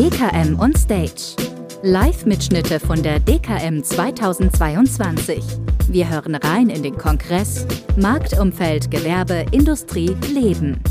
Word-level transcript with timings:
DKM 0.00 0.58
on 0.58 0.74
Stage. 0.76 1.36
Live-Mitschnitte 1.82 2.80
von 2.80 3.02
der 3.02 3.20
DKM 3.20 3.82
2022. 3.82 5.42
Wir 5.88 6.08
hören 6.08 6.34
rein 6.34 6.68
in 6.68 6.82
den 6.82 6.96
Kongress 6.98 7.66
Marktumfeld, 7.96 8.90
Gewerbe, 8.90 9.46
Industrie, 9.50 10.16
Leben. 10.28 10.82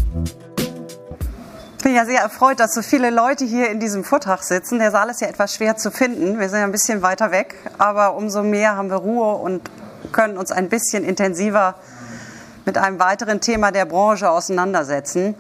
Ich 1.78 1.84
bin 1.84 1.96
ja 1.96 2.06
sehr 2.06 2.22
erfreut, 2.22 2.60
dass 2.60 2.74
so 2.74 2.82
viele 2.82 3.10
Leute 3.10 3.46
hier 3.46 3.70
in 3.70 3.80
diesem 3.80 4.04
Vortrag 4.04 4.44
sitzen. 4.44 4.80
Der 4.80 4.92
Saal 4.92 5.10
ist 5.10 5.22
ja 5.22 5.28
etwas 5.28 5.56
schwer 5.56 5.78
zu 5.78 5.92
finden. 5.92 6.40
Wir 6.40 6.50
sind 6.50 6.60
ja 6.60 6.66
ein 6.66 6.72
bisschen 6.72 7.02
weiter 7.02 7.32
weg, 7.32 7.56
aber 7.78 8.16
umso 8.16 8.44
mehr 8.44 8.76
haben 8.76 8.90
wir 8.90 8.98
Ruhe 8.98 9.36
und 9.36 9.70
können 10.12 10.38
uns 10.38 10.52
ein 10.52 10.70
bisschen 10.70 11.04
intensiver 11.04 11.76
mit 12.66 12.78
einem 12.78 13.00
weiteren 13.00 13.42
Thema 13.42 13.72
der 13.72 13.86
Branche 13.86 14.30
auseinandersetzen. 14.30 15.36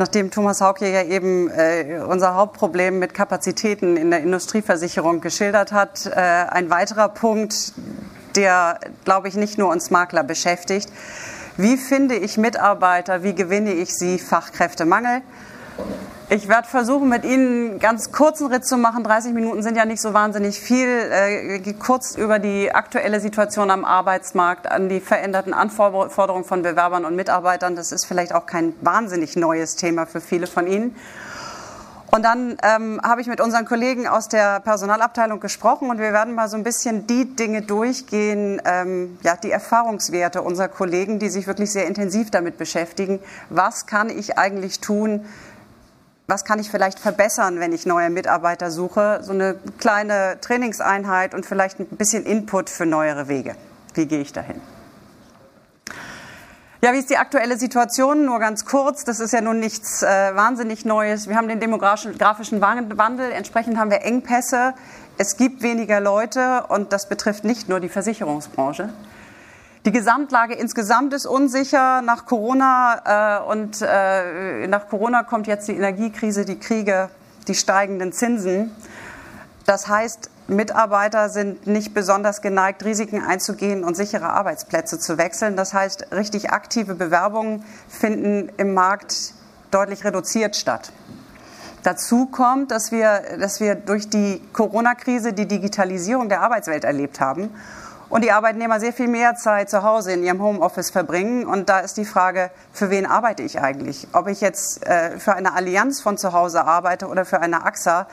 Nachdem 0.00 0.30
Thomas 0.30 0.60
Hauke 0.60 0.88
ja 0.88 1.02
eben 1.02 1.50
äh, 1.50 2.00
unser 2.06 2.34
Hauptproblem 2.34 3.00
mit 3.00 3.14
Kapazitäten 3.14 3.96
in 3.96 4.12
der 4.12 4.20
Industrieversicherung 4.20 5.20
geschildert 5.20 5.72
hat, 5.72 6.06
äh, 6.06 6.10
ein 6.14 6.70
weiterer 6.70 7.08
Punkt, 7.08 7.72
der, 8.36 8.78
glaube 9.04 9.26
ich, 9.26 9.34
nicht 9.34 9.58
nur 9.58 9.70
uns 9.70 9.90
Makler 9.90 10.22
beschäftigt. 10.22 10.88
Wie 11.56 11.76
finde 11.76 12.14
ich 12.14 12.38
Mitarbeiter? 12.38 13.24
Wie 13.24 13.34
gewinne 13.34 13.72
ich 13.72 13.92
sie? 13.92 14.20
Fachkräftemangel. 14.20 15.22
Ich 16.30 16.46
werde 16.46 16.68
versuchen, 16.68 17.08
mit 17.08 17.24
Ihnen 17.24 17.70
einen 17.70 17.78
ganz 17.78 18.12
kurzen 18.12 18.48
Ritt 18.48 18.66
zu 18.66 18.76
machen. 18.76 19.02
30 19.02 19.32
Minuten 19.32 19.62
sind 19.62 19.78
ja 19.78 19.86
nicht 19.86 20.02
so 20.02 20.12
wahnsinnig 20.12 20.60
viel. 20.60 20.86
Äh, 20.86 21.72
kurz 21.78 22.16
über 22.16 22.38
die 22.38 22.70
aktuelle 22.70 23.18
Situation 23.20 23.70
am 23.70 23.86
Arbeitsmarkt, 23.86 24.70
an 24.70 24.90
die 24.90 25.00
veränderten 25.00 25.54
Anforderungen 25.54 26.44
von 26.44 26.60
Bewerbern 26.60 27.06
und 27.06 27.16
Mitarbeitern. 27.16 27.76
Das 27.76 27.92
ist 27.92 28.04
vielleicht 28.04 28.34
auch 28.34 28.44
kein 28.44 28.74
wahnsinnig 28.82 29.36
neues 29.36 29.76
Thema 29.76 30.04
für 30.04 30.20
viele 30.20 30.46
von 30.46 30.66
Ihnen. 30.66 30.94
Und 32.10 32.22
dann 32.22 32.56
ähm, 32.62 33.00
habe 33.02 33.20
ich 33.20 33.26
mit 33.26 33.40
unseren 33.40 33.66
Kollegen 33.66 34.06
aus 34.06 34.28
der 34.28 34.60
Personalabteilung 34.60 35.40
gesprochen 35.40 35.90
und 35.90 35.98
wir 35.98 36.12
werden 36.12 36.34
mal 36.34 36.48
so 36.48 36.56
ein 36.56 36.62
bisschen 36.62 37.06
die 37.06 37.36
Dinge 37.36 37.60
durchgehen, 37.60 38.62
ähm, 38.64 39.18
ja, 39.22 39.36
die 39.36 39.50
Erfahrungswerte 39.50 40.40
unserer 40.40 40.68
Kollegen, 40.68 41.18
die 41.18 41.28
sich 41.28 41.46
wirklich 41.46 41.70
sehr 41.70 41.86
intensiv 41.86 42.30
damit 42.30 42.56
beschäftigen. 42.56 43.20
Was 43.50 43.86
kann 43.86 44.08
ich 44.08 44.38
eigentlich 44.38 44.80
tun, 44.80 45.26
was 46.30 46.44
kann 46.44 46.58
ich 46.58 46.70
vielleicht 46.70 46.98
verbessern, 46.98 47.58
wenn 47.58 47.72
ich 47.72 47.86
neue 47.86 48.10
Mitarbeiter 48.10 48.70
suche? 48.70 49.20
So 49.22 49.32
eine 49.32 49.56
kleine 49.78 50.36
Trainingseinheit 50.42 51.34
und 51.34 51.46
vielleicht 51.46 51.80
ein 51.80 51.86
bisschen 51.86 52.26
Input 52.26 52.68
für 52.68 52.84
neuere 52.84 53.28
Wege. 53.28 53.54
Wie 53.94 54.04
gehe 54.04 54.20
ich 54.20 54.34
dahin? 54.34 54.60
Ja, 56.82 56.92
wie 56.92 56.98
ist 56.98 57.08
die 57.08 57.16
aktuelle 57.16 57.56
Situation? 57.56 58.26
Nur 58.26 58.40
ganz 58.40 58.66
kurz. 58.66 59.04
Das 59.04 59.20
ist 59.20 59.32
ja 59.32 59.40
nun 59.40 59.58
nichts 59.58 60.02
äh, 60.02 60.06
wahnsinnig 60.06 60.84
Neues. 60.84 61.30
Wir 61.30 61.36
haben 61.36 61.48
den 61.48 61.60
demografischen 61.60 62.60
Wandel. 62.60 63.32
Entsprechend 63.32 63.78
haben 63.78 63.90
wir 63.90 64.02
Engpässe. 64.02 64.74
Es 65.16 65.38
gibt 65.38 65.62
weniger 65.62 65.98
Leute 65.98 66.66
und 66.68 66.92
das 66.92 67.08
betrifft 67.08 67.44
nicht 67.44 67.70
nur 67.70 67.80
die 67.80 67.88
Versicherungsbranche. 67.88 68.90
Die 69.84 69.92
Gesamtlage 69.92 70.54
insgesamt 70.54 71.12
ist 71.14 71.26
unsicher 71.26 72.02
nach 72.02 72.26
Corona 72.26 73.40
äh, 73.40 73.50
und 73.50 73.80
äh, 73.80 74.66
nach 74.66 74.88
Corona 74.88 75.22
kommt 75.22 75.46
jetzt 75.46 75.68
die 75.68 75.76
Energiekrise, 75.76 76.44
die 76.44 76.58
Kriege, 76.58 77.10
die 77.46 77.54
steigenden 77.54 78.12
Zinsen. 78.12 78.74
Das 79.66 79.86
heißt, 79.86 80.30
Mitarbeiter 80.48 81.28
sind 81.28 81.66
nicht 81.66 81.94
besonders 81.94 82.42
geneigt, 82.42 82.84
Risiken 82.84 83.22
einzugehen 83.22 83.84
und 83.84 83.96
sichere 83.96 84.30
Arbeitsplätze 84.30 84.98
zu 84.98 85.18
wechseln. 85.18 85.56
Das 85.56 85.74
heißt, 85.74 86.10
richtig 86.10 86.50
aktive 86.50 86.94
Bewerbungen 86.94 87.62
finden 87.88 88.50
im 88.56 88.74
Markt 88.74 89.34
deutlich 89.70 90.04
reduziert 90.04 90.56
statt. 90.56 90.90
Dazu 91.82 92.26
kommt, 92.26 92.70
dass 92.70 92.90
wir, 92.90 93.22
dass 93.38 93.60
wir 93.60 93.74
durch 93.74 94.08
die 94.08 94.42
Corona-Krise 94.52 95.32
die 95.32 95.46
Digitalisierung 95.46 96.28
der 96.28 96.40
Arbeitswelt 96.40 96.84
erlebt 96.84 97.20
haben 97.20 97.50
und 98.10 98.24
die 98.24 98.32
Arbeitnehmer 98.32 98.80
sehr 98.80 98.92
viel 98.92 99.08
mehr 99.08 99.34
Zeit 99.36 99.68
zu 99.68 99.82
Hause 99.82 100.12
in 100.12 100.22
ihrem 100.22 100.42
Homeoffice 100.42 100.90
verbringen. 100.90 101.46
Und 101.46 101.68
da 101.68 101.80
ist 101.80 101.96
die 101.96 102.04
Frage, 102.04 102.50
für 102.72 102.90
wen 102.90 103.06
arbeite 103.06 103.42
ich 103.42 103.60
eigentlich? 103.60 104.08
Ob 104.12 104.28
ich 104.28 104.40
jetzt 104.40 104.86
äh, 104.86 105.18
für 105.18 105.34
eine 105.34 105.54
Allianz 105.54 106.00
von 106.00 106.16
zu 106.16 106.32
Hause 106.32 106.64
arbeite 106.64 107.08
oder 107.08 107.24
für 107.24 107.40
eine 107.40 107.64
AXA, 107.64 108.06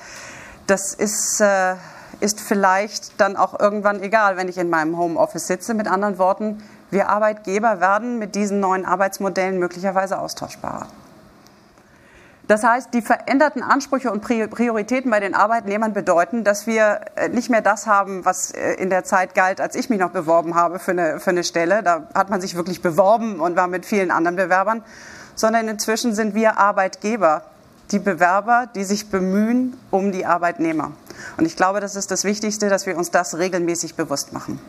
das 0.68 0.94
ist, 0.94 1.40
äh, 1.42 1.76
ist 2.20 2.42
vielleicht 2.42 3.20
dann 3.22 3.38
auch 3.38 3.60
irgendwann 3.60 4.02
egal, 4.02 4.38
wenn 4.38 4.50
ich 4.50 4.58
in 4.58 4.70
meinem 4.70 4.98
Homeoffice 4.98 5.48
sitze. 5.48 5.74
Mit 5.74 5.88
anderen 5.88 6.18
Worten, 6.18 6.64
wir 6.92 7.10
Arbeitgeber 7.10 7.80
werden 7.80 8.20
mit 8.20 8.36
diesen 8.36 8.60
neuen 8.60 8.86
Arbeitsmodellen 8.86 9.60
möglicherweise 9.60 10.20
austauschbarer. 10.20 10.88
Das 12.48 12.64
heißt, 12.64 12.94
die 12.94 13.02
veränderten 13.02 13.64
Ansprüche 13.64 14.12
und 14.12 14.22
Prioritäten 14.22 15.10
bei 15.10 15.20
den 15.20 15.34
Arbeitnehmern 15.34 15.94
bedeuten, 15.94 16.44
dass 16.44 16.68
wir 16.68 17.02
äh, 17.16 17.30
nicht 17.30 17.50
mehr 17.50 17.62
das 17.62 17.88
haben, 17.88 18.24
was 18.24 18.52
äh, 18.52 18.74
in 18.74 18.90
der 18.90 19.04
Zeit 19.04 19.34
galt, 19.34 19.60
als 19.60 19.76
ich 19.76 19.90
mich 19.90 20.00
noch 20.00 20.12
beworben 20.12 20.54
habe 20.54 20.78
für 20.78 20.92
eine, 20.92 21.20
für 21.20 21.32
eine 21.32 21.44
Stelle. 21.44 21.82
Da 21.82 22.08
hat 22.14 22.30
man 22.30 22.42
sich 22.42 22.56
wirklich 22.56 22.82
beworben 22.82 23.40
und 23.40 23.56
war 23.56 23.68
mit 23.68 23.86
vielen 23.86 24.12
anderen 24.12 24.36
Bewerbern, 24.36 24.84
sondern 25.34 25.68
inzwischen 25.68 26.14
sind 26.14 26.36
wir 26.36 26.60
Arbeitgeber, 26.60 27.44
die 27.92 28.00
Bewerber, 28.00 28.68
die 28.76 28.84
sich 28.84 29.10
bemühen 29.10 29.76
um 29.90 30.12
die 30.12 30.26
Arbeitnehmer. 30.26 30.92
Und 31.38 31.46
ich 31.46 31.56
glaube, 31.56 31.80
das 31.80 31.96
ist 31.96 32.12
das 32.12 32.24
Wichtigste, 32.24 32.70
dass 32.70 32.86
wir 32.86 32.98
uns 32.98 33.12
das 33.12 33.38
regelmäßig 33.38 33.96
bewusst 33.96 34.34
machen. 34.34 34.60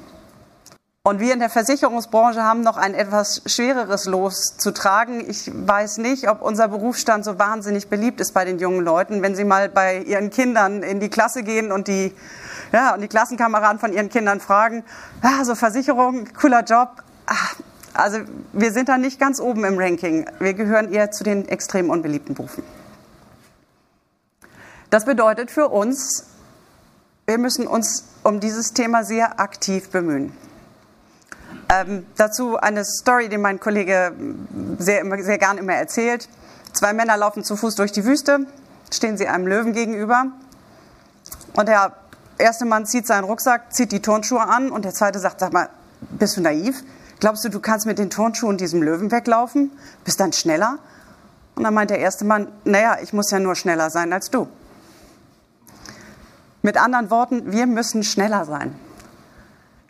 Und 1.06 1.20
wir 1.20 1.32
in 1.32 1.38
der 1.38 1.50
Versicherungsbranche 1.50 2.42
haben 2.42 2.62
noch 2.62 2.76
ein 2.76 2.92
etwas 2.92 3.40
schwereres 3.46 4.06
Los 4.06 4.56
zu 4.58 4.72
tragen. 4.72 5.24
Ich 5.30 5.48
weiß 5.54 5.98
nicht, 5.98 6.28
ob 6.28 6.42
unser 6.42 6.66
Berufsstand 6.66 7.24
so 7.24 7.38
wahnsinnig 7.38 7.86
beliebt 7.86 8.20
ist 8.20 8.34
bei 8.34 8.44
den 8.44 8.58
jungen 8.58 8.84
Leuten. 8.84 9.22
Wenn 9.22 9.36
sie 9.36 9.44
mal 9.44 9.68
bei 9.68 9.98
ihren 10.00 10.30
Kindern 10.30 10.82
in 10.82 10.98
die 10.98 11.08
Klasse 11.08 11.44
gehen 11.44 11.70
und 11.70 11.86
die, 11.86 12.12
ja, 12.72 12.92
und 12.92 13.02
die 13.02 13.06
Klassenkameraden 13.06 13.78
von 13.78 13.92
ihren 13.92 14.08
Kindern 14.08 14.40
fragen, 14.40 14.82
ah, 15.22 15.44
so 15.44 15.54
Versicherung, 15.54 16.26
cooler 16.40 16.64
Job. 16.64 17.04
Ach, 17.26 17.54
also 17.94 18.18
wir 18.52 18.72
sind 18.72 18.88
da 18.88 18.98
nicht 18.98 19.20
ganz 19.20 19.38
oben 19.38 19.64
im 19.64 19.78
Ranking. 19.78 20.28
Wir 20.40 20.54
gehören 20.54 20.92
eher 20.92 21.12
zu 21.12 21.22
den 21.22 21.48
extrem 21.48 21.88
unbeliebten 21.88 22.34
Berufen. 22.34 22.64
Das 24.90 25.04
bedeutet 25.04 25.52
für 25.52 25.68
uns, 25.68 26.24
wir 27.26 27.38
müssen 27.38 27.68
uns 27.68 28.06
um 28.24 28.40
dieses 28.40 28.72
Thema 28.72 29.04
sehr 29.04 29.38
aktiv 29.38 29.90
bemühen. 29.90 30.32
Ähm, 31.68 32.06
dazu 32.16 32.56
eine 32.56 32.84
Story, 32.84 33.28
die 33.28 33.38
mein 33.38 33.58
Kollege 33.58 34.12
sehr, 34.78 35.04
sehr 35.22 35.38
gern 35.38 35.58
immer 35.58 35.74
erzählt. 35.74 36.28
Zwei 36.72 36.92
Männer 36.92 37.16
laufen 37.16 37.42
zu 37.42 37.56
Fuß 37.56 37.74
durch 37.74 37.90
die 37.90 38.04
Wüste, 38.04 38.46
stehen 38.92 39.16
sie 39.16 39.26
einem 39.26 39.46
Löwen 39.46 39.72
gegenüber. 39.72 40.26
Und 41.54 41.68
der 41.68 41.92
erste 42.38 42.66
Mann 42.66 42.86
zieht 42.86 43.06
seinen 43.06 43.24
Rucksack, 43.24 43.72
zieht 43.72 43.90
die 43.92 44.00
Turnschuhe 44.00 44.42
an 44.42 44.70
und 44.70 44.84
der 44.84 44.94
zweite 44.94 45.18
sagt, 45.18 45.40
sag 45.40 45.52
mal, 45.52 45.70
bist 46.00 46.36
du 46.36 46.40
naiv? 46.40 46.84
Glaubst 47.18 47.44
du, 47.44 47.48
du 47.48 47.60
kannst 47.60 47.86
mit 47.86 47.98
den 47.98 48.10
Turnschuhen 48.10 48.58
diesem 48.58 48.82
Löwen 48.82 49.10
weglaufen? 49.10 49.72
Bist 50.04 50.20
dann 50.20 50.32
schneller? 50.32 50.78
Und 51.56 51.64
dann 51.64 51.72
meint 51.72 51.90
der 51.90 51.98
erste 51.98 52.24
Mann, 52.26 52.48
naja, 52.64 52.98
ich 53.02 53.12
muss 53.12 53.30
ja 53.30 53.38
nur 53.38 53.56
schneller 53.56 53.88
sein 53.90 54.12
als 54.12 54.30
du. 54.30 54.46
Mit 56.62 56.76
anderen 56.76 57.10
Worten, 57.10 57.52
wir 57.52 57.66
müssen 57.66 58.02
schneller 58.02 58.44
sein. 58.44 58.74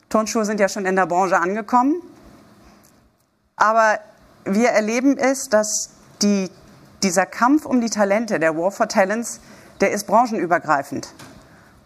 Turnschuhe 0.09 0.45
sind 0.45 0.61
ja 0.61 0.69
schon 0.69 0.87
in 0.87 0.97
der 0.97 1.07
Branche 1.07 1.39
angekommen. 1.39 2.03
Aber 3.57 3.99
wir 4.45 4.69
erleben 4.69 5.17
es, 5.19 5.49
dass 5.49 5.91
die, 6.23 6.51
dieser 7.03 7.27
Kampf 7.27 7.67
um 7.67 7.81
die 7.81 7.91
Talente, 7.91 8.39
der 8.39 8.57
War 8.57 8.71
for 8.71 8.89
Talents, 8.89 9.41
der 9.81 9.91
ist 9.93 10.07
branchenübergreifend. 10.07 11.13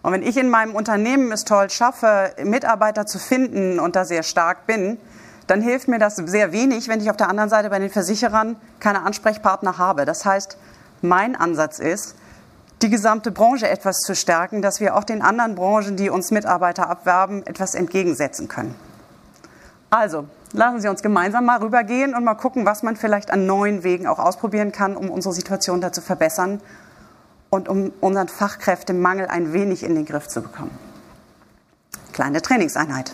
Und 0.03 0.13
wenn 0.13 0.23
ich 0.23 0.37
in 0.37 0.49
meinem 0.49 0.75
Unternehmen 0.75 1.31
es 1.33 1.45
toll 1.45 1.69
schaffe, 1.71 2.35
Mitarbeiter 2.43 3.07
zu 3.07 3.19
finden 3.19 3.79
und 3.79 3.97
da 3.97 4.05
sehr 4.05 4.23
stark 4.23 4.67
bin, 4.67 4.99
dann 5.47 5.61
hilft 5.61 5.89
mir 5.89 5.99
das 5.99 6.17
sehr 6.17 6.53
wenig, 6.53 6.89
wenn 6.89 7.01
ich 7.01 7.11
auf 7.11 7.17
der 7.17 7.29
anderen 7.29 7.51
Seite 7.51 7.71
bei 7.71 7.79
den 7.79 7.91
Versicherern 7.91 8.57
keine 8.79 9.03
Ansprechpartner 9.03 9.79
habe. 9.79 10.05
Das 10.05 10.25
heißt, 10.25 10.57
mein 11.03 11.35
Ansatz 11.35 11.81
ist, 11.81 12.15
die 12.82 12.91
gesamte 12.91 13.30
Branche 13.30 13.68
etwas 13.68 13.98
zu 13.98 14.15
stärken, 14.15 14.62
dass 14.62 14.80
wir 14.80 14.97
auch 14.97 15.04
den 15.04 15.22
anderen 15.22 15.54
Branchen, 15.54 15.97
die 15.97 16.09
uns 16.09 16.30
Mitarbeiter 16.30 16.88
abwerben, 16.88 17.47
etwas 17.47 17.74
entgegensetzen 17.74 18.48
können. 18.48 18.74
Also, 19.91 20.27
lassen 20.53 20.80
Sie 20.80 20.88
uns 20.88 21.03
gemeinsam 21.03 21.44
mal 21.44 21.59
rübergehen 21.59 22.15
und 22.15 22.24
mal 22.24 22.34
gucken, 22.34 22.65
was 22.65 22.82
man 22.82 22.97
vielleicht 22.97 23.32
an 23.32 23.44
neuen 23.44 23.82
Wegen 23.82 24.06
auch 24.06 24.18
ausprobieren 24.18 24.72
kann, 24.72 24.97
um 24.97 25.10
unsere 25.10 25.34
Situation 25.34 25.80
da 25.80 25.92
zu 25.92 26.00
verbessern 26.00 26.60
und 27.50 27.68
um 27.68 27.92
unseren 28.00 28.28
Fachkräftemangel 28.28 29.27
ein 29.27 29.53
wenig 29.53 29.82
in 29.82 29.94
den 29.94 30.06
Griff 30.06 30.28
zu 30.28 30.42
bekommen. 30.42 30.77
Kleine 32.12 32.41
Trainingseinheit. 32.41 33.12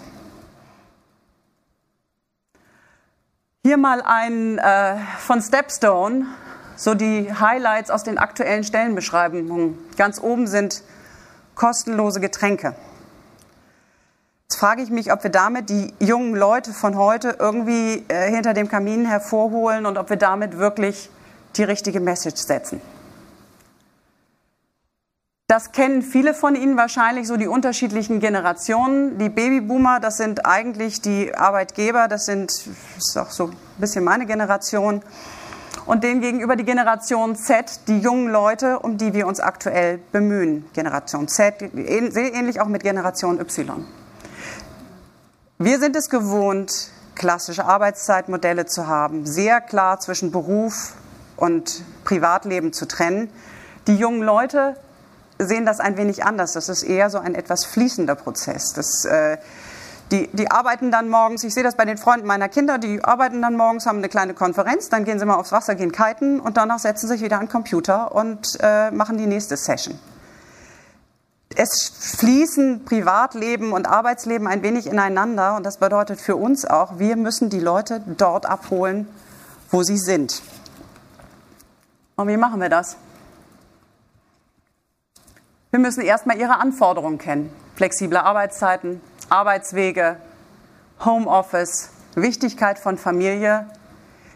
Hier 3.65 3.79
mal 3.79 4.01
ein 4.03 4.59
äh, 4.59 4.97
von 5.19 5.41
Stepstone 5.41 6.27
so 6.77 6.95
die 6.95 7.33
Highlights 7.33 7.91
aus 7.91 8.05
den 8.05 8.19
aktuellen 8.19 8.65
Stellenbeschreibungen. 8.65 9.79
Ganz 9.97 10.21
oben 10.21 10.47
sind 10.47 10.83
kostenlose 11.55 12.21
Getränke. 12.21 12.75
Jetzt 14.49 14.61
frage 14.61 14.83
ich 14.83 14.91
mich, 14.91 15.13
ob 15.13 15.25
wir 15.25 15.31
damit 15.31 15.71
die 15.71 15.93
jungen 15.99 16.37
Leute 16.37 16.73
von 16.73 16.97
heute 16.97 17.37
irgendwie 17.41 18.05
äh, 18.07 18.31
hinter 18.31 18.55
dem 18.55 18.69
Kamin 18.69 19.05
hervorholen 19.05 19.87
und 19.87 19.99
ob 19.99 20.09
wir 20.09 20.17
damit 20.17 20.59
wirklich 20.59 21.11
die 21.57 21.65
richtige 21.65 21.99
Message 21.99 22.41
setzen. 22.41 22.81
Das 25.49 25.71
kennen 25.71 26.03
viele 26.03 26.35
von 26.35 26.57
Ihnen 26.57 26.77
wahrscheinlich, 26.77 27.29
so 27.29 27.37
die 27.37 27.47
unterschiedlichen 27.47 28.19
Generationen. 28.19 29.17
Die 29.19 29.29
Babyboomer, 29.29 30.01
das 30.01 30.17
sind 30.17 30.45
eigentlich 30.45 31.01
die 31.01 31.35
Arbeitgeber, 31.35 32.09
das 32.09 32.27
sind, 32.27 32.51
das 32.51 32.67
ist 32.99 33.17
auch 33.17 33.31
so 33.31 33.47
ein 33.47 33.57
bisschen 33.79 34.05
meine 34.05 34.27
Generation. 34.27 35.03
Und 35.87 36.03
denen 36.03 36.21
gegenüber 36.21 36.57
die 36.57 36.65
Generation 36.65 37.37
Z, 37.37 37.87
die 37.87 38.01
jungen 38.01 38.29
Leute, 38.29 38.81
um 38.81 38.99
die 38.99 39.15
wir 39.15 39.27
uns 39.29 39.39
aktuell 39.39 40.01
bemühen. 40.11 40.67
Generation 40.73 41.29
Z, 41.29 41.61
sehr 41.61 42.35
ähnlich 42.35 42.61
auch 42.61 42.67
mit 42.67 42.83
Generation 42.83 43.41
Y. 43.41 43.87
Wir 45.59 45.79
sind 45.79 45.95
es 45.95 46.11
gewohnt, 46.11 46.91
klassische 47.15 47.65
Arbeitszeitmodelle 47.65 48.67
zu 48.67 48.89
haben, 48.89 49.25
sehr 49.27 49.61
klar 49.61 50.01
zwischen 50.01 50.33
Beruf 50.33 50.95
und 51.37 51.83
Privatleben 52.05 52.73
zu 52.73 52.87
trennen. 52.87 53.31
Die 53.87 53.97
jungen 53.97 54.23
Leute 54.23 54.77
sehen 55.39 55.67
das 55.67 55.81
ein 55.81 55.97
wenig 55.97 56.25
anders. 56.25 56.53
Das 56.53 56.69
ist 56.69 56.83
eher 56.83 57.11
so 57.11 57.19
ein 57.19 57.35
etwas 57.35 57.65
fließender 57.65 58.17
Prozess. 58.17 58.73
Das, 58.73 59.05
äh, 59.05 59.39
die, 60.13 60.29
die 60.29 60.51
arbeiten 60.51 60.91
dann 60.93 61.09
morgens, 61.09 61.43
ich 61.43 61.53
sehe 61.53 61.65
das 61.65 61.77
bei 61.77 61.85
den 61.85 61.99
Freunden 61.99 62.27
meiner 62.27 62.49
Kinder, 62.49 62.79
die 62.79 63.03
arbeiten 63.03 63.43
dann 63.43 63.57
morgens, 63.57 63.87
haben 63.87 63.99
eine 63.99 64.09
kleine 64.09 64.35
Konferenz, 64.35 64.89
dann 64.89 65.05
gehen 65.05 65.19
sie 65.19 65.27
mal 65.27 65.35
aufs 65.35 65.51
Wasser, 65.51 65.75
gehen 65.75 65.91
kiten 65.91 66.39
und 66.39 66.57
danach 66.57 66.79
setzen 66.79 67.09
sie 67.09 67.15
sich 67.15 67.23
wieder 67.23 67.39
an 67.39 67.47
den 67.47 67.53
Computer 67.53 68.15
und 68.15 68.57
äh, 68.61 68.91
machen 68.93 69.19
die 69.19 69.27
nächste 69.27 69.57
Session. 69.57 69.99
Es 71.57 72.17
fließen 72.19 72.85
Privatleben 72.85 73.73
und 73.73 73.87
Arbeitsleben 73.87 74.47
ein 74.47 74.63
wenig 74.63 74.87
ineinander 74.87 75.57
und 75.57 75.65
das 75.65 75.79
bedeutet 75.79 76.21
für 76.21 76.37
uns 76.37 76.65
auch, 76.65 76.99
wir 76.99 77.17
müssen 77.17 77.51
die 77.51 77.61
Leute 77.61 78.03
dort 78.19 78.47
abholen, 78.47 79.09
wo 79.71 79.83
sie 79.83 79.99
sind. 79.99 80.43
Und 82.15 82.29
wie 82.29 82.37
machen 82.37 82.61
wir 82.61 82.69
das? 82.69 82.97
Wir 85.71 85.81
müssen 85.81 86.03
erstmal 86.03 86.39
ihre 86.39 86.59
Anforderungen 86.59 87.19
kennen. 87.19 87.51
Flexible 87.75 88.19
Arbeitszeiten, 88.19 89.01
Arbeitswege, 89.29 90.17
Homeoffice, 91.05 91.91
Wichtigkeit 92.15 92.79
von 92.79 92.97
Familie, 92.97 93.67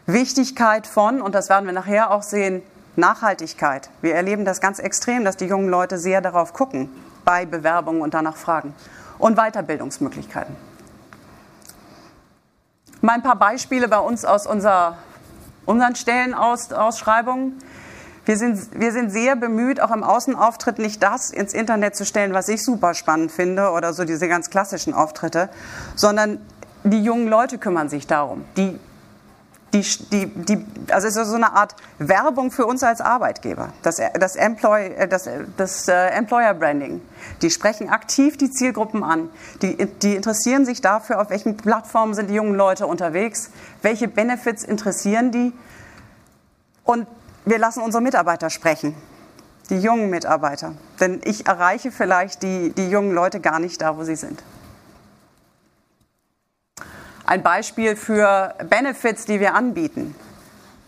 Wichtigkeit 0.07 0.87
von, 0.87 1.23
und 1.23 1.35
das 1.35 1.49
werden 1.49 1.67
wir 1.67 1.73
nachher 1.73 2.11
auch 2.11 2.23
sehen, 2.23 2.63
Nachhaltigkeit. 2.97 3.89
Wir 4.03 4.15
erleben 4.15 4.45
das 4.45 4.61
ganz 4.61 4.79
extrem, 4.79 5.25
dass 5.25 5.37
die 5.37 5.47
jungen 5.47 5.69
Leute 5.69 5.99
sehr 5.99 6.21
darauf 6.21 6.53
gucken, 6.53 6.91
bei 7.25 7.47
Bewerbungen 7.47 8.03
und 8.03 8.15
danach 8.15 8.37
fragen. 8.37 8.75
Und 9.19 9.37
Weiterbildungsmöglichkeiten. 9.37 10.57
Mal 13.01 13.15
ein 13.15 13.23
paar 13.23 13.37
Beispiele 13.37 13.89
bei 13.89 13.99
uns 13.99 14.25
aus 14.25 14.47
unserer, 14.47 14.99
unseren 15.67 15.95
Stellenausschreibungen. 15.95 17.59
Wir 18.25 18.37
sind, 18.37 18.79
wir 18.79 18.93
sind 18.93 19.11
sehr 19.11 19.37
bemüht, 19.37 19.81
auch 19.81 19.91
im 19.91 20.03
Außenauftritt 20.03 20.79
nicht 20.79 21.03
das 21.03 21.31
ins 21.31 21.55
Internet 21.55 21.97
zu 21.97 22.05
stellen, 22.05 22.33
was 22.33 22.49
ich 22.49 22.63
super 22.63 22.95
spannend 22.95 23.33
finde 23.33 23.71
oder 23.71 23.93
so 23.93 24.05
diese 24.05 24.29
ganz 24.29 24.51
klassischen 24.51 24.93
Auftritte, 24.93 25.49
sondern 25.97 26.39
die 26.85 27.03
jungen 27.03 27.29
Leute 27.29 27.59
kümmern 27.59 27.89
sich 27.89 28.07
darum. 28.07 28.45
Die, 28.57 28.79
die, 29.73 29.83
die, 30.11 30.27
die, 30.27 30.67
also 30.93 31.07
es 31.07 31.17
ist 31.17 31.29
so 31.29 31.37
eine 31.37 31.53
Art 31.53 31.77
Werbung 31.99 32.51
für 32.51 32.67
uns 32.67 32.83
als 32.83 33.01
Arbeitgeber, 33.01 33.73
das, 33.83 34.01
das, 34.19 34.37
Employ, 34.37 34.95
das, 35.09 35.29
das 35.57 35.89
äh, 35.89 36.09
Employer 36.09 36.55
Branding. 36.55 37.01
Die 37.41 37.51
sprechen 37.51 37.89
aktiv 37.89 38.37
die 38.37 38.51
Zielgruppen 38.51 39.05
an. 39.05 39.31
Die, 39.63 39.77
die 39.77 40.17
interessieren 40.17 40.65
sich 40.65 40.81
dafür, 40.81 41.21
auf 41.21 41.31
welchen 41.31 41.57
Plattformen 41.57 42.15
sind 42.15 42.31
die 42.31 42.35
jungen 42.35 42.55
Leute 42.55 42.87
unterwegs, 42.87 43.51
welche 43.83 44.09
Benefits 44.09 44.65
interessieren 44.65 45.31
die. 45.31 45.53
Und 46.85 47.07
wir 47.51 47.59
lassen 47.59 47.83
unsere 47.83 48.01
Mitarbeiter 48.01 48.49
sprechen, 48.49 48.95
die 49.71 49.81
jungen 49.81 50.09
Mitarbeiter. 50.09 50.75
Denn 51.01 51.21
ich 51.25 51.49
erreiche 51.49 51.91
vielleicht 51.91 52.45
die, 52.45 52.71
die 52.71 52.89
jungen 52.89 53.13
Leute 53.13 53.41
gar 53.41 53.59
nicht 53.59 53.83
da, 53.83 53.97
wo 53.97 54.05
sie 54.05 54.15
sind. 54.15 54.41
Ein 57.27 57.43
Beispiel 57.43 57.97
für 57.97 58.55
Benefits, 58.69 59.25
die 59.25 59.41
wir 59.41 59.55
anbieten. 59.55 60.15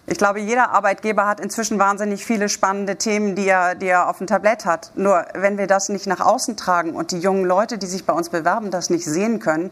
Ich 0.07 0.19
glaube, 0.19 0.41
jeder 0.41 0.71
Arbeitgeber 0.71 1.27
hat 1.27 1.41
inzwischen 1.41 1.79
wahnsinnig 1.79 2.25
viele 2.25 2.49
spannende 2.49 2.97
Themen, 2.97 3.35
die 3.35 3.49
er, 3.49 3.75
die 3.75 3.87
er 3.87 4.09
auf 4.09 4.19
dem 4.19 4.27
Tablett 4.29 4.65
hat. 4.65 4.93
Nur 4.95 5.25
wenn 5.35 5.59
wir 5.59 5.67
das 5.67 5.89
nicht 5.89 6.07
nach 6.07 6.21
außen 6.21 6.57
tragen 6.57 6.95
und 6.95 7.11
die 7.11 7.19
jungen 7.19 7.45
Leute, 7.45 7.79
die 7.79 7.87
sich 7.87 8.07
bei 8.07 8.13
uns 8.13 8.29
bewerben, 8.29 8.71
das 8.71 8.89
nicht 8.89 9.05
sehen 9.05 9.41
können, 9.41 9.71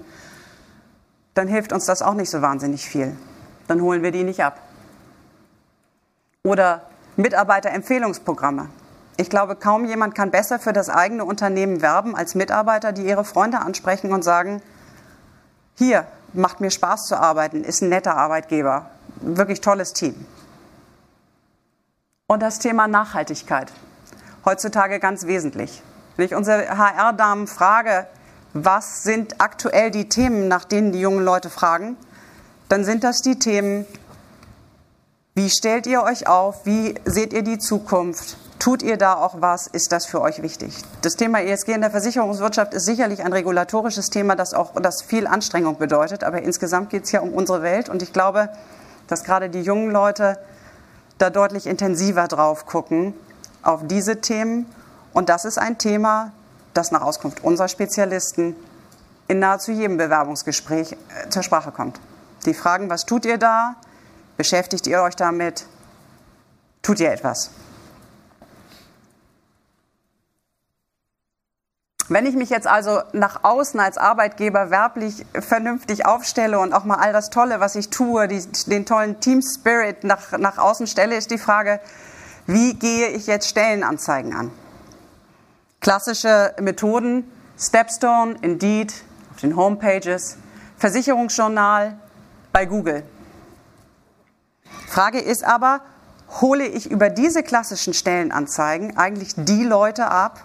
dann 1.35 1.47
hilft 1.47 1.73
uns 1.73 1.87
das 1.87 2.03
auch 2.03 2.15
nicht 2.15 2.31
so 2.31 2.43
wahnsinnig 2.43 2.89
viel. 2.89 3.17
Dann 3.69 3.81
holen 3.81 4.03
wir 4.03 4.11
die 4.11 4.25
nicht 4.25 4.43
ab. 4.43 4.61
Oder 6.47 6.87
Mitarbeiterempfehlungsprogramme. 7.17 8.71
Ich 9.19 9.29
glaube, 9.29 9.57
kaum 9.57 9.85
jemand 9.85 10.15
kann 10.15 10.31
besser 10.31 10.59
für 10.59 10.73
das 10.73 10.89
eigene 10.89 11.27
Unternehmen 11.27 11.83
werben 11.83 12.17
als 12.17 12.35
Mitarbeiter, 12.35 12.93
die 12.93 13.07
ihre 13.07 13.25
Freunde 13.25 13.59
ansprechen 13.59 14.11
und 14.13 14.23
sagen, 14.23 14.63
hier, 15.77 16.07
macht 16.33 16.61
mir 16.61 16.71
Spaß 16.71 17.09
zu 17.09 17.19
arbeiten, 17.19 17.63
ist 17.63 17.83
ein 17.83 17.91
netter 17.91 18.17
Arbeitgeber, 18.17 18.89
wirklich 19.21 19.61
tolles 19.61 19.93
Team. 19.93 20.27
Und 22.27 22.41
das 22.41 22.59
Thema 22.59 22.89
Nachhaltigkeit, 22.89 23.71
heutzutage 24.47 24.99
ganz 24.99 25.27
wesentlich. 25.27 25.83
Wenn 26.17 26.25
ich 26.25 26.35
unsere 26.35 26.79
HR-Damen 26.79 27.49
frage, 27.49 28.07
was 28.55 29.03
sind 29.03 29.43
aktuell 29.43 29.91
die 29.91 30.09
Themen, 30.09 30.49
nach 30.49 30.65
denen 30.65 30.93
die 30.93 31.01
jungen 31.01 31.25
Leute 31.25 31.51
fragen, 31.51 31.97
dann 32.71 32.85
sind 32.85 33.05
das 33.05 33.21
die 33.21 33.39
Themen 33.39 33.85
wie 35.43 35.49
stellt 35.49 35.87
ihr 35.87 36.03
euch 36.03 36.27
auf? 36.27 36.67
Wie 36.67 36.95
seht 37.07 37.33
ihr 37.33 37.41
die 37.41 37.57
Zukunft? 37.57 38.37
Tut 38.59 38.83
ihr 38.83 38.99
da 38.99 39.15
auch 39.15 39.41
was? 39.41 39.69
Ist 39.69 39.91
das 39.91 40.05
für 40.05 40.21
euch 40.21 40.43
wichtig? 40.43 40.77
Das 41.01 41.17
Thema 41.17 41.41
ESG 41.41 41.73
in 41.73 41.81
der 41.81 41.91
Versicherungswirtschaft 41.91 42.75
ist 42.75 42.85
sicherlich 42.85 43.25
ein 43.25 43.33
regulatorisches 43.33 44.11
Thema, 44.11 44.37
das 44.37 44.53
auch 44.53 44.75
das 44.83 45.01
viel 45.01 45.27
Anstrengung 45.27 45.79
bedeutet. 45.79 46.25
Aber 46.25 46.43
insgesamt 46.43 46.91
geht 46.91 47.05
es 47.05 47.13
ja 47.13 47.21
um 47.21 47.33
unsere 47.33 47.63
Welt 47.63 47.89
und 47.89 48.03
ich 48.03 48.13
glaube, 48.13 48.51
dass 49.07 49.25
gerade 49.25 49.49
die 49.49 49.63
jungen 49.63 49.91
Leute 49.91 50.37
da 51.17 51.31
deutlich 51.31 51.67
intensiver 51.67 52.29
drauf 52.29 52.67
gucken 52.67 53.15
auf 53.63 53.81
diese 53.87 54.21
Themen. 54.21 54.67
Und 55.15 55.31
das 55.31 55.47
ist 55.47 55.57
ein 55.57 55.79
Thema, 55.79 56.33
das 56.75 56.91
nach 56.91 57.01
Auskunft 57.01 57.43
unserer 57.43 57.69
Spezialisten 57.69 58.55
in 59.27 59.39
nahezu 59.39 59.73
jedem 59.73 59.97
Bewerbungsgespräch 59.97 60.93
äh, 60.93 61.31
zur 61.31 61.43
Sprache 61.43 61.73
kommt. 61.73 61.99
Die 62.45 62.53
fragen, 62.53 62.91
was 62.91 63.07
tut 63.07 63.25
ihr 63.25 63.39
da? 63.39 63.77
Beschäftigt 64.41 64.87
ihr 64.87 65.03
euch 65.03 65.17
damit? 65.17 65.67
Tut 66.81 66.99
ihr 66.99 67.13
etwas? 67.13 67.51
Wenn 72.09 72.25
ich 72.25 72.35
mich 72.35 72.49
jetzt 72.49 72.67
also 72.67 73.03
nach 73.13 73.45
außen 73.45 73.79
als 73.79 73.99
Arbeitgeber 73.99 74.71
werblich 74.71 75.27
vernünftig 75.35 76.07
aufstelle 76.07 76.59
und 76.59 76.73
auch 76.73 76.85
mal 76.85 76.95
all 76.95 77.13
das 77.13 77.29
Tolle, 77.29 77.61
was 77.61 77.77
ich 77.77 77.91
tue, 77.91 78.29
die, 78.29 78.43
den 78.65 78.87
tollen 78.87 79.21
Team 79.21 79.43
Spirit 79.43 80.05
nach, 80.05 80.33
nach 80.39 80.57
außen 80.57 80.87
stelle, 80.87 81.17
ist 81.17 81.31
die 81.31 81.37
Frage, 81.37 81.79
wie 82.47 82.73
gehe 82.73 83.09
ich 83.09 83.27
jetzt 83.27 83.47
Stellenanzeigen 83.47 84.35
an? 84.35 84.51
Klassische 85.83 86.55
Methoden, 86.59 87.31
Stepstone, 87.59 88.37
Indeed, 88.41 89.05
auf 89.35 89.41
den 89.43 89.55
Homepages, 89.55 90.39
Versicherungsjournal 90.79 91.99
bei 92.55 92.65
Google. 92.65 93.05
Frage 94.91 95.21
ist 95.21 95.45
aber, 95.45 95.83
hole 96.41 96.67
ich 96.67 96.91
über 96.91 97.11
diese 97.11 97.45
klassischen 97.45 97.95
Stellenanzeigen 97.95 98.97
eigentlich 98.97 99.35
die 99.37 99.63
Leute 99.63 100.11
ab, 100.11 100.43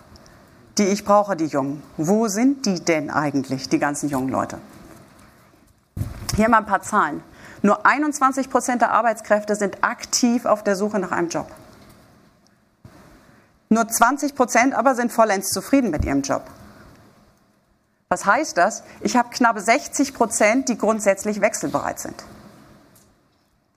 die 0.77 0.83
ich 0.83 1.03
brauche, 1.03 1.35
die 1.35 1.47
Jungen? 1.47 1.81
Wo 1.97 2.27
sind 2.27 2.67
die 2.67 2.79
denn 2.79 3.09
eigentlich, 3.09 3.69
die 3.69 3.79
ganzen 3.79 4.07
jungen 4.07 4.29
Leute? 4.29 4.59
Hier 6.35 6.47
mal 6.47 6.59
ein 6.59 6.67
paar 6.67 6.83
Zahlen. 6.83 7.23
Nur 7.63 7.87
21 7.87 8.51
Prozent 8.51 8.83
der 8.83 8.91
Arbeitskräfte 8.91 9.55
sind 9.55 9.83
aktiv 9.83 10.45
auf 10.45 10.63
der 10.63 10.75
Suche 10.75 10.99
nach 10.99 11.11
einem 11.11 11.29
Job. 11.29 11.49
Nur 13.69 13.87
20 13.87 14.35
Prozent 14.35 14.75
aber 14.75 14.93
sind 14.93 15.11
vollends 15.11 15.49
zufrieden 15.49 15.89
mit 15.89 16.05
ihrem 16.05 16.21
Job. 16.21 16.43
Was 18.09 18.27
heißt 18.27 18.55
das? 18.57 18.83
Ich 19.01 19.17
habe 19.17 19.29
knapp 19.31 19.57
60 19.57 20.13
Prozent, 20.13 20.69
die 20.69 20.77
grundsätzlich 20.77 21.41
wechselbereit 21.41 21.99
sind. 21.99 22.23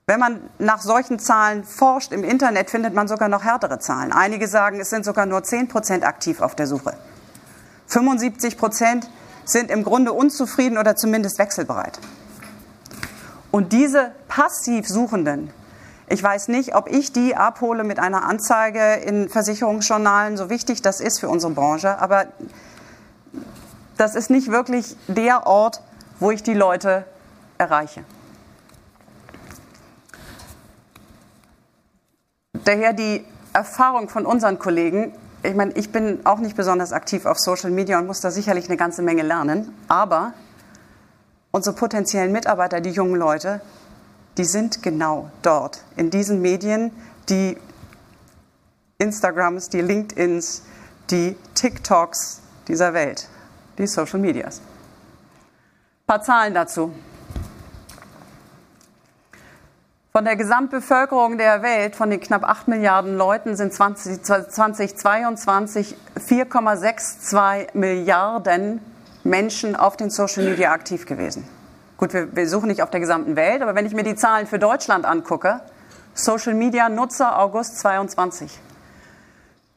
Wenn 0.09 0.21
man 0.21 0.41
nach 0.59 0.81
solchen 0.81 1.19
Zahlen 1.19 1.65
forscht 1.65 2.13
im 2.13 2.25
Internet, 2.25 2.71
findet 2.71 2.95
man 2.95 3.09
sogar 3.09 3.29
noch 3.29 3.45
härtere 3.45 3.79
Zahlen. 3.79 4.11
Einige 4.11 4.49
sagen, 4.49 4.81
es 4.81 4.89
sind 4.89 5.05
sogar 5.05 5.27
nur 5.27 5.43
10 5.43 5.69
Prozent 5.69 6.03
aktiv 6.03 6.41
auf 6.41 6.55
der 6.55 6.67
Suche. 6.67 6.95
75 7.89 8.57
Prozent 8.57 9.11
sind 9.45 9.71
im 9.71 9.85
Grunde 9.85 10.15
unzufrieden 10.15 10.79
oder 10.79 10.97
zumindest 10.97 11.39
wechselbereit. 11.39 11.99
Und 13.51 13.75
diese 13.75 14.13
passiv 14.29 14.89
Suchenden, 14.89 15.51
ich 16.09 16.23
weiß 16.23 16.49
nicht, 16.49 16.75
ob 16.75 16.91
ich 16.91 17.13
die 17.13 17.37
abhole 17.37 17.85
mit 17.85 17.99
einer 17.99 18.25
Anzeige 18.25 18.95
in 19.05 19.29
Versicherungsjournalen, 19.29 20.39
so 20.39 20.49
wichtig 20.49 20.81
das 20.81 21.01
ist 21.01 21.21
für 21.21 21.29
unsere 21.29 21.53
Branche, 21.53 21.99
aber 21.99 22.29
das 23.99 24.15
ist 24.15 24.31
nicht 24.31 24.51
wirklich 24.51 24.97
der 25.07 25.47
Ort, 25.47 25.83
wo 26.19 26.31
ich 26.31 26.43
die 26.43 26.55
Leute 26.55 27.05
erreiche. 27.59 28.05
Daher 32.69 32.93
die 32.93 33.25
Erfahrung 33.55 34.11
von 34.11 34.27
unseren 34.27 34.59
Kollegen, 34.59 35.15
ich 35.43 35.55
meine, 35.55 35.73
ich 35.73 35.91
bin 35.91 36.27
auch 36.27 36.39
nicht 36.39 36.55
besonders 36.55 36.93
aktiv 36.93 37.25
auf 37.25 37.39
Social 37.39 37.71
Media 37.71 37.99
und 37.99 38.07
muss 38.07 38.21
da 38.21 38.31
sicherlich 38.31 38.67
eine 38.67 38.77
ganze 38.77 39.01
Menge 39.01 39.23
lernen, 39.23 39.75
aber 39.89 40.35
unsere 41.51 41.75
potenziellen 41.75 42.31
Mitarbeiter, 42.31 42.83
die 42.83 42.91
jungen 42.91 43.15
Leute, 43.15 43.63
die 44.37 44.45
sind 44.45 44.83
genau 44.83 45.31
dort, 45.41 45.83
in 45.97 46.11
diesen 46.11 46.43
Medien, 46.43 46.91
die 47.31 47.57
Instagrams, 48.99 49.71
die 49.71 49.81
LinkedIns, 49.81 50.63
die 51.09 51.37
TikToks 51.55 52.43
dieser 52.69 52.93
Welt, 52.93 53.29
die 53.79 53.87
Social 53.87 54.21
Medias. 54.21 54.59
Ein 54.59 56.07
paar 56.07 56.23
Zahlen 56.23 56.53
dazu. 56.53 56.93
Von 60.11 60.25
der 60.25 60.37
Gesamtbevölkerung 60.37 61.37
der 61.37 61.63
Welt, 61.63 61.95
von 61.95 62.09
den 62.09 62.19
knapp 62.19 62.43
8 62.43 62.69
Milliarden 62.69 63.17
Leuten, 63.17 63.57
sind 63.57 63.75
20, 63.75 64.23
2022 64.23 65.95
4,62 66.17 67.69
Milliarden 67.75 68.81
Menschen 69.23 69.77
auf 69.77 69.99
den 69.99 70.09
Social 70.09 70.45
Media 70.45 70.73
aktiv 70.73 71.05
gewesen. 71.05 71.47
Gut, 71.99 72.15
wir, 72.15 72.35
wir 72.35 72.49
suchen 72.49 72.69
nicht 72.69 72.83
auf 72.83 72.91
der 72.91 73.01
gesamten 73.01 73.37
Welt, 73.37 73.61
aber 73.61 73.75
wenn 73.75 73.85
ich 73.85 73.93
mir 73.93 74.03
die 74.03 74.17
Zahlen 74.17 74.47
für 74.47 74.59
Deutschland 74.59 75.05
angucke, 75.05 75.61
Social 76.15 76.55
Media 76.55 76.89
Nutzer 76.89 77.39
August 77.39 77.79
22. 77.79 78.59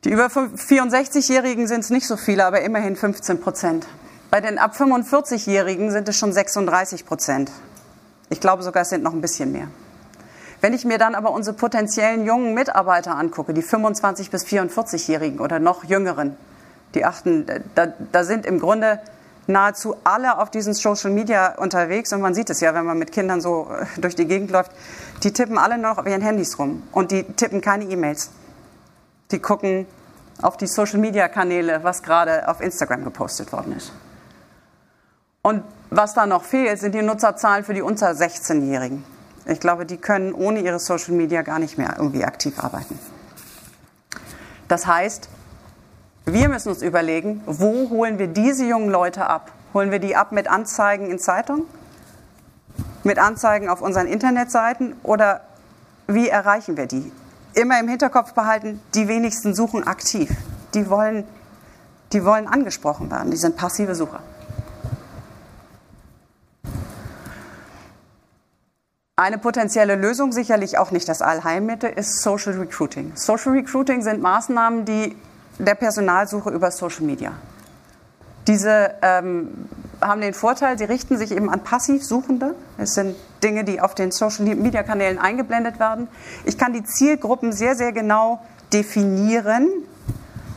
Die 0.05 0.11
über 0.11 0.27
64-Jährigen 0.27 1.67
sind 1.67 1.81
es 1.81 1.89
nicht 1.89 2.07
so 2.07 2.15
viele, 2.15 2.45
aber 2.45 2.61
immerhin 2.61 2.95
15 2.95 3.41
Prozent. 3.41 3.85
Bei 4.31 4.39
den 4.39 4.57
ab 4.57 4.75
45-Jährigen 4.75 5.91
sind 5.91 6.07
es 6.07 6.17
schon 6.17 6.31
36 6.31 7.05
Prozent. 7.05 7.51
Ich 8.29 8.39
glaube 8.39 8.63
sogar, 8.63 8.83
es 8.83 8.89
sind 8.89 9.03
noch 9.03 9.13
ein 9.13 9.21
bisschen 9.21 9.51
mehr. 9.51 9.67
Wenn 10.61 10.73
ich 10.73 10.85
mir 10.85 10.99
dann 10.99 11.15
aber 11.15 11.31
unsere 11.31 11.55
potenziellen 11.55 12.25
jungen 12.25 12.53
Mitarbeiter 12.53 13.15
angucke, 13.15 13.53
die 13.53 13.63
25 13.63 14.29
bis 14.29 14.45
44-Jährigen 14.45 15.39
oder 15.39 15.59
noch 15.59 15.83
jüngeren, 15.83 16.37
die 16.93 17.03
achten, 17.03 17.47
da, 17.73 17.87
da 18.11 18.23
sind 18.23 18.45
im 18.45 18.59
Grunde 18.59 18.99
nahezu 19.47 19.95
alle 20.03 20.37
auf 20.37 20.51
diesen 20.51 20.73
Social 20.73 21.09
Media 21.09 21.55
unterwegs 21.57 22.13
und 22.13 22.21
man 22.21 22.35
sieht 22.35 22.51
es 22.51 22.61
ja, 22.61 22.75
wenn 22.75 22.85
man 22.85 22.99
mit 22.99 23.11
Kindern 23.11 23.41
so 23.41 23.69
äh, 23.71 23.99
durch 23.99 24.15
die 24.15 24.25
Gegend 24.25 24.51
läuft, 24.51 24.71
die 25.23 25.33
tippen 25.33 25.57
alle 25.57 25.79
noch 25.79 25.97
auf 25.97 26.05
ihren 26.05 26.21
Handys 26.21 26.59
rum 26.59 26.83
und 26.91 27.11
die 27.11 27.23
tippen 27.23 27.61
keine 27.61 27.85
E-Mails. 27.85 28.29
Die 29.31 29.39
gucken 29.39 29.87
auf 30.43 30.57
die 30.57 30.67
Social-Media-Kanäle, 30.67 31.83
was 31.83 32.03
gerade 32.03 32.47
auf 32.47 32.61
Instagram 32.61 33.03
gepostet 33.03 33.51
worden 33.51 33.75
ist. 33.75 33.91
Und 35.41 35.63
was 35.89 36.13
da 36.13 36.25
noch 36.25 36.43
fehlt, 36.43 36.79
sind 36.79 36.93
die 36.93 37.01
Nutzerzahlen 37.01 37.63
für 37.63 37.73
die 37.73 37.81
unter 37.81 38.11
16-Jährigen. 38.11 39.03
Ich 39.45 39.60
glaube, 39.60 39.86
die 39.86 39.98
können 39.98 40.33
ohne 40.33 40.60
ihre 40.60 40.79
Social 40.79 41.13
Media 41.13 41.41
gar 41.41 41.60
nicht 41.60 41.77
mehr 41.77 41.95
irgendwie 41.98 42.24
aktiv 42.24 42.60
arbeiten. 42.60 42.98
Das 44.67 44.88
heißt, 44.88 45.29
wir 46.25 46.50
müssen 46.50 46.69
uns 46.69 46.81
überlegen, 46.81 47.41
wo 47.45 47.89
holen 47.89 48.19
wir 48.19 48.27
diese 48.27 48.65
jungen 48.65 48.89
Leute 48.89 49.25
ab? 49.27 49.51
Holen 49.74 49.91
wir 49.91 50.00
die 50.00 50.15
ab 50.15 50.31
mit 50.31 50.48
Anzeigen 50.48 51.10
in 51.10 51.19
Zeitungen? 51.19 51.65
Mit 53.03 53.17
Anzeigen 53.17 53.69
auf 53.69 53.81
unseren 53.81 54.07
Internetseiten? 54.07 54.95
Oder 55.03 55.41
wie 56.07 56.29
erreichen 56.29 56.77
wir 56.77 56.86
die? 56.86 57.12
immer 57.53 57.79
im 57.79 57.88
Hinterkopf 57.88 58.33
behalten, 58.33 58.81
die 58.95 59.07
wenigsten 59.07 59.53
suchen 59.53 59.86
aktiv. 59.86 60.29
Die 60.74 60.89
wollen, 60.89 61.25
die 62.13 62.24
wollen 62.24 62.48
angesprochen 62.48 63.12
werden. 63.12 63.31
Die 63.31 63.38
sind 63.38 63.55
passive 63.55 63.95
Sucher. 63.95 64.21
Eine 69.21 69.37
potenzielle 69.37 69.97
Lösung, 69.97 70.31
sicherlich 70.31 70.79
auch 70.79 70.89
nicht 70.89 71.07
das 71.07 71.21
Allheilmittel, 71.21 71.91
ist 71.91 72.23
Social 72.23 72.53
Recruiting. 72.53 73.11
Social 73.13 73.51
Recruiting 73.51 74.01
sind 74.01 74.19
Maßnahmen, 74.19 74.83
die 74.83 75.15
der 75.59 75.75
Personalsuche 75.75 76.49
über 76.49 76.71
Social 76.71 77.03
Media. 77.03 77.33
Diese 78.47 78.95
ähm, 79.03 79.67
haben 80.01 80.21
den 80.21 80.33
Vorteil, 80.33 80.79
sie 80.79 80.85
richten 80.85 81.19
sich 81.19 81.29
eben 81.29 81.51
an 81.51 81.63
Passivsuchende. 81.63 82.55
Es 82.79 82.95
sind 82.95 83.15
Dinge, 83.43 83.63
die 83.63 83.79
auf 83.79 83.93
den 83.93 84.09
Social-Media-Kanälen 84.09 85.19
eingeblendet 85.19 85.79
werden. 85.79 86.07
Ich 86.43 86.57
kann 86.57 86.73
die 86.73 86.83
Zielgruppen 86.83 87.51
sehr, 87.51 87.75
sehr 87.75 87.91
genau 87.91 88.43
definieren 88.73 89.69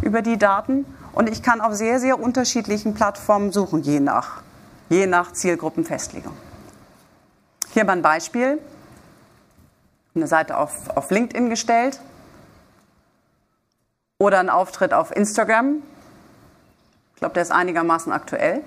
über 0.01 0.23
die 0.23 0.39
Daten 0.39 0.87
und 1.13 1.29
ich 1.29 1.43
kann 1.43 1.61
auf 1.61 1.75
sehr, 1.75 2.01
sehr 2.01 2.19
unterschiedlichen 2.19 2.95
Plattformen 2.95 3.53
suchen, 3.53 3.83
je 3.83 4.01
nach, 4.01 4.41
je 4.89 5.07
nach 5.07 5.35
Zielgruppenfestlegung. 5.35 6.33
Hier 7.75 7.85
mal 7.85 7.95
ein 7.95 8.03
Beispiel. 8.03 8.61
Eine 10.15 10.29
Seite 10.29 10.59
auf, 10.59 10.97
auf 10.97 11.11
LinkedIn 11.11 11.51
gestellt 11.51 11.99
oder 14.19 14.39
ein 14.39 14.49
Auftritt 14.49 14.95
auf 14.95 15.11
Instagram. 15.11 15.83
Ich 17.15 17.19
glaube, 17.19 17.35
der 17.35 17.43
ist 17.43 17.51
einigermaßen 17.51 18.13
aktuell. 18.13 18.61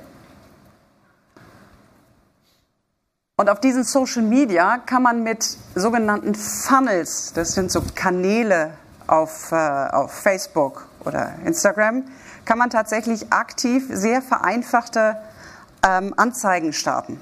Und 3.38 3.50
auf 3.50 3.62
diesen 3.62 3.86
Social 3.86 4.24
Media 4.24 4.78
kann 4.80 5.04
man 5.04 5.24
mit 5.24 5.58
sogenannten 5.74 6.36
Funnels, 6.36 7.32
das 7.32 7.54
sind 7.54 7.72
so 7.72 7.82
Kanäle 7.96 8.74
auf, 9.08 9.54
äh, 9.54 9.56
auf 9.56 10.12
Facebook 10.12 10.86
oder 11.06 11.32
Instagram, 11.46 12.04
kann 12.44 12.58
man 12.58 12.70
tatsächlich 12.70 13.32
aktiv 13.32 13.86
sehr 13.90 14.22
vereinfachte 14.22 15.16
ähm, 15.88 16.14
Anzeigen 16.18 16.74
starten. 16.74 17.22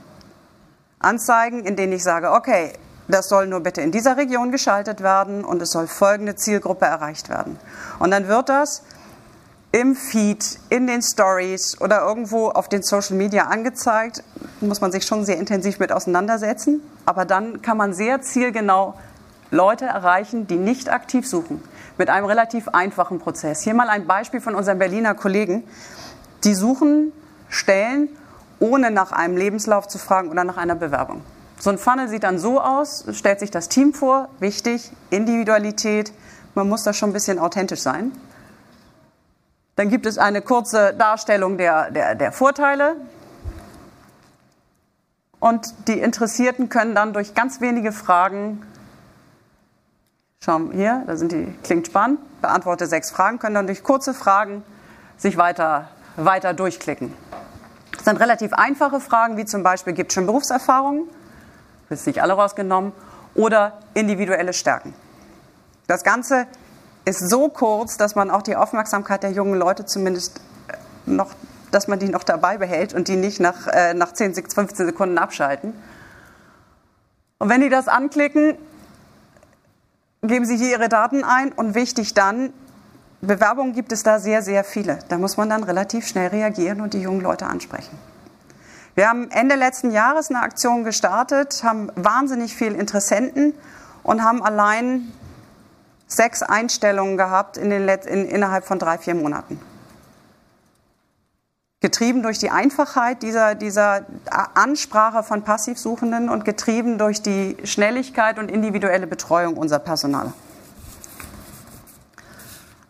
Anzeigen, 0.99 1.65
in 1.65 1.75
denen 1.75 1.93
ich 1.93 2.03
sage, 2.03 2.31
okay, 2.31 2.73
das 3.07 3.29
soll 3.29 3.47
nur 3.47 3.59
bitte 3.59 3.81
in 3.81 3.91
dieser 3.91 4.17
Region 4.17 4.51
geschaltet 4.51 5.01
werden 5.01 5.45
und 5.45 5.61
es 5.61 5.71
soll 5.71 5.87
folgende 5.87 6.35
Zielgruppe 6.35 6.85
erreicht 6.85 7.29
werden. 7.29 7.59
Und 7.99 8.11
dann 8.11 8.27
wird 8.27 8.49
das 8.49 8.81
im 9.71 9.95
Feed, 9.95 10.57
in 10.69 10.87
den 10.87 11.01
Stories 11.01 11.81
oder 11.81 12.01
irgendwo 12.01 12.47
auf 12.47 12.69
den 12.69 12.81
Social 12.81 13.17
Media 13.17 13.47
angezeigt. 13.47 14.23
Muss 14.61 14.79
man 14.79 14.91
sich 14.91 15.05
schon 15.05 15.25
sehr 15.25 15.37
intensiv 15.37 15.79
mit 15.79 15.91
auseinandersetzen. 15.91 16.81
Aber 17.05 17.25
dann 17.25 17.61
kann 17.61 17.75
man 17.75 17.93
sehr 17.93 18.21
zielgenau 18.21 18.93
Leute 19.51 19.85
erreichen, 19.85 20.47
die 20.47 20.55
nicht 20.55 20.89
aktiv 20.89 21.27
suchen. 21.27 21.61
Mit 21.97 22.09
einem 22.09 22.25
relativ 22.25 22.69
einfachen 22.69 23.19
Prozess. 23.19 23.61
Hier 23.61 23.73
mal 23.73 23.89
ein 23.89 24.07
Beispiel 24.07 24.39
von 24.39 24.55
unseren 24.55 24.79
Berliner 24.79 25.13
Kollegen. 25.13 25.65
Die 26.45 26.55
suchen 26.55 27.11
Stellen, 27.49 28.07
ohne 28.59 28.91
nach 28.91 29.11
einem 29.11 29.37
Lebenslauf 29.37 29.87
zu 29.87 29.97
fragen 29.97 30.29
oder 30.29 30.43
nach 30.43 30.57
einer 30.57 30.75
Bewerbung. 30.75 31.21
So 31.59 31.69
ein 31.69 31.77
Funnel 31.77 32.09
sieht 32.09 32.23
dann 32.23 32.37
so 32.37 32.59
aus, 32.59 33.05
stellt 33.11 33.39
sich 33.39 33.51
das 33.51 33.69
Team 33.69 33.93
vor, 33.93 34.29
wichtig, 34.39 34.91
Individualität, 35.09 36.11
man 36.53 36.69
muss 36.69 36.83
da 36.83 36.93
schon 36.93 37.09
ein 37.09 37.13
bisschen 37.13 37.39
authentisch 37.39 37.81
sein. 37.81 38.11
Dann 39.75 39.89
gibt 39.89 40.05
es 40.05 40.17
eine 40.17 40.41
kurze 40.41 40.93
Darstellung 40.93 41.57
der, 41.57 41.91
der, 41.91 42.15
der 42.15 42.31
Vorteile. 42.31 42.95
Und 45.39 45.87
die 45.87 45.99
Interessierten 45.99 46.69
können 46.69 46.95
dann 46.95 47.13
durch 47.13 47.33
ganz 47.33 47.59
wenige 47.59 47.91
Fragen, 47.91 48.65
schauen 50.39 50.71
hier, 50.71 51.03
da 51.05 51.17
sind 51.17 51.33
die, 51.33 51.53
klingt 51.63 51.87
spannend, 51.87 52.19
beantworte 52.41 52.87
sechs 52.87 53.11
Fragen, 53.11 53.37
können 53.37 53.55
dann 53.55 53.67
durch 53.67 53.83
kurze 53.83 54.13
Fragen 54.13 54.63
sich 55.17 55.37
weiter, 55.37 55.89
weiter 56.15 56.53
durchklicken. 56.53 57.13
Sind 58.05 58.19
relativ 58.19 58.53
einfache 58.53 58.99
Fragen, 58.99 59.35
wie 59.35 59.45
zum 59.45 59.63
Beispiel, 59.63 59.93
gibt 59.93 60.11
es 60.11 60.13
schon 60.13 60.27
Berufserfahrung? 60.27 61.07
Das 61.89 62.01
ist 62.01 62.05
nicht 62.05 62.21
alle 62.21 62.33
rausgenommen. 62.33 62.91
Oder 63.33 63.79
individuelle 63.95 64.53
Stärken. 64.53 64.93
Das 65.87 66.03
Ganze 66.03 66.45
ist 67.05 67.31
so 67.31 67.49
kurz, 67.49 67.97
dass 67.97 68.13
man 68.13 68.29
auch 68.29 68.43
die 68.43 68.55
Aufmerksamkeit 68.55 69.23
der 69.23 69.31
jungen 69.31 69.55
Leute 69.55 69.85
zumindest 69.85 70.39
äh, 70.67 70.73
noch, 71.09 71.31
dass 71.71 71.87
man 71.87 71.97
die 71.97 72.09
noch 72.09 72.21
dabei 72.21 72.59
behält 72.59 72.93
und 72.93 73.07
die 73.07 73.15
nicht 73.15 73.39
nach, 73.39 73.65
äh, 73.65 73.95
nach 73.95 74.13
10, 74.13 74.35
15 74.35 74.85
Sekunden 74.85 75.17
abschalten. 75.17 75.73
Und 77.39 77.49
wenn 77.49 77.61
die 77.61 77.69
das 77.69 77.87
anklicken, 77.87 78.55
geben 80.21 80.45
sie 80.45 80.57
hier 80.57 80.69
ihre 80.69 80.89
Daten 80.89 81.23
ein 81.23 81.51
und 81.51 81.73
wichtig 81.73 82.13
dann, 82.13 82.53
Bewerbungen 83.25 83.73
gibt 83.73 83.91
es 83.91 84.03
da 84.03 84.19
sehr, 84.19 84.41
sehr 84.41 84.63
viele. 84.63 84.99
Da 85.09 85.17
muss 85.17 85.37
man 85.37 85.49
dann 85.49 85.63
relativ 85.63 86.07
schnell 86.07 86.29
reagieren 86.29 86.81
und 86.81 86.93
die 86.93 87.01
jungen 87.01 87.21
Leute 87.21 87.47
ansprechen. 87.47 87.97
Wir 88.95 89.09
haben 89.09 89.29
Ende 89.29 89.55
letzten 89.55 89.91
Jahres 89.91 90.29
eine 90.29 90.41
Aktion 90.41 90.85
gestartet, 90.85 91.63
haben 91.63 91.91
wahnsinnig 91.95 92.55
viele 92.55 92.75
Interessenten 92.75 93.53
und 94.03 94.23
haben 94.23 94.41
allein 94.41 95.11
sechs 96.07 96.43
Einstellungen 96.43 97.17
gehabt 97.17 97.57
in 97.57 97.69
den 97.69 97.85
Let 97.85 98.05
in, 98.05 98.25
innerhalb 98.25 98.65
von 98.65 98.79
drei, 98.79 98.97
vier 98.97 99.15
Monaten. 99.15 99.59
Getrieben 101.81 102.23
durch 102.23 102.39
die 102.39 102.49
Einfachheit 102.49 103.21
dieser, 103.21 103.53
dieser 103.53 104.05
Ansprache 104.53 105.23
von 105.23 105.43
Passivsuchenden 105.43 106.29
und 106.29 106.45
getrieben 106.45 106.97
durch 106.97 107.21
die 107.21 107.57
Schnelligkeit 107.63 108.39
und 108.39 108.49
individuelle 108.49 109.07
Betreuung 109.07 109.57
unserer 109.57 109.79
Personal. 109.79 110.33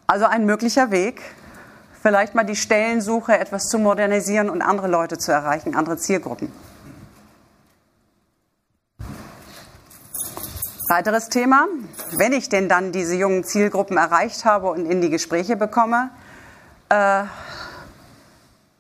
Also 0.08 0.26
ein 0.26 0.46
möglicher 0.46 0.92
Weg, 0.92 1.22
vielleicht 2.02 2.36
mal 2.36 2.44
die 2.44 2.56
Stellensuche 2.56 3.38
etwas 3.38 3.70
zu 3.70 3.80
modernisieren 3.80 4.50
und 4.50 4.62
andere 4.62 4.88
Leute 4.88 5.18
zu 5.18 5.32
erreichen, 5.32 5.76
andere 5.76 5.98
Zielgruppen. 5.98 6.52
Weiteres 10.88 11.30
Thema, 11.30 11.66
wenn 12.18 12.32
ich 12.32 12.48
denn 12.48 12.70
dann 12.70 12.92
diese 12.92 13.16
jungen 13.16 13.44
Zielgruppen 13.44 13.98
erreicht 13.98 14.46
habe 14.46 14.70
und 14.70 14.86
in 14.86 15.02
die 15.02 15.10
Gespräche 15.10 15.56
bekomme, 15.56 16.12
äh, 16.90 17.24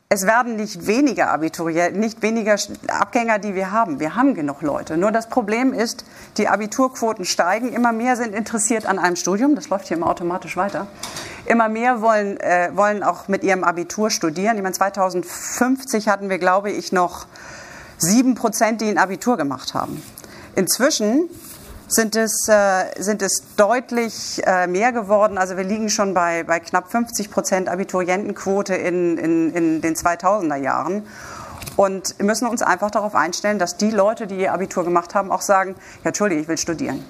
es 0.07 0.27
werden 0.27 0.55
nicht 0.55 0.85
weniger 0.85 1.31
Abiturienten, 1.31 1.99
nicht 1.99 2.21
weniger 2.21 2.57
Abgänger, 2.87 3.39
die 3.39 3.55
wir 3.55 3.71
haben. 3.71 3.99
Wir 3.99 4.15
haben 4.15 4.35
genug 4.35 4.61
Leute. 4.61 4.97
Nur 4.97 5.11
das 5.11 5.29
Problem 5.29 5.73
ist, 5.73 6.05
die 6.37 6.47
Abiturquoten 6.47 7.25
steigen. 7.25 7.73
Immer 7.73 7.91
mehr 7.91 8.15
sind 8.15 8.35
interessiert 8.35 8.85
an 8.85 8.99
einem 8.99 9.15
Studium. 9.15 9.55
Das 9.55 9.69
läuft 9.69 9.87
hier 9.87 9.97
immer 9.97 10.07
automatisch 10.07 10.57
weiter. 10.57 10.85
Immer 11.47 11.69
mehr 11.69 12.01
wollen, 12.01 12.39
äh, 12.39 12.69
wollen 12.75 13.01
auch 13.01 13.27
mit 13.27 13.43
ihrem 13.43 13.63
Abitur 13.63 14.11
studieren. 14.11 14.57
Ich 14.57 14.63
meine, 14.63 14.75
2050 14.75 16.07
hatten 16.07 16.29
wir, 16.29 16.37
glaube 16.37 16.69
ich, 16.69 16.91
noch 16.91 17.25
sieben 17.97 18.35
Prozent, 18.35 18.81
die 18.81 18.89
ein 18.89 18.99
Abitur 18.99 19.37
gemacht 19.37 19.73
haben. 19.73 20.03
Inzwischen 20.55 21.29
sind 21.87 22.15
es, 22.15 22.47
äh, 22.47 23.01
sind 23.01 23.21
es 23.21 23.55
deutlich 23.55 24.41
äh, 24.45 24.67
mehr 24.67 24.91
geworden. 24.91 25.37
Also 25.37 25.57
wir 25.57 25.63
liegen 25.63 25.89
schon 25.89 26.13
bei, 26.13 26.43
bei 26.43 26.59
knapp 26.59 26.89
50 26.89 27.31
Prozent 27.31 27.69
Abiturientenquote 27.69 28.75
in, 28.75 29.17
in, 29.17 29.53
in 29.53 29.81
den 29.81 29.95
2000er 29.95 30.55
Jahren 30.55 31.05
und 31.75 32.21
müssen 32.21 32.47
uns 32.47 32.61
einfach 32.61 32.91
darauf 32.91 33.15
einstellen, 33.15 33.59
dass 33.59 33.77
die 33.77 33.91
Leute, 33.91 34.27
die 34.27 34.37
ihr 34.37 34.53
Abitur 34.53 34.83
gemacht 34.83 35.13
haben, 35.15 35.31
auch 35.31 35.41
sagen, 35.41 35.75
ja, 36.03 36.07
Entschuldige, 36.07 36.41
ich 36.41 36.47
will 36.47 36.57
studieren. 36.57 37.03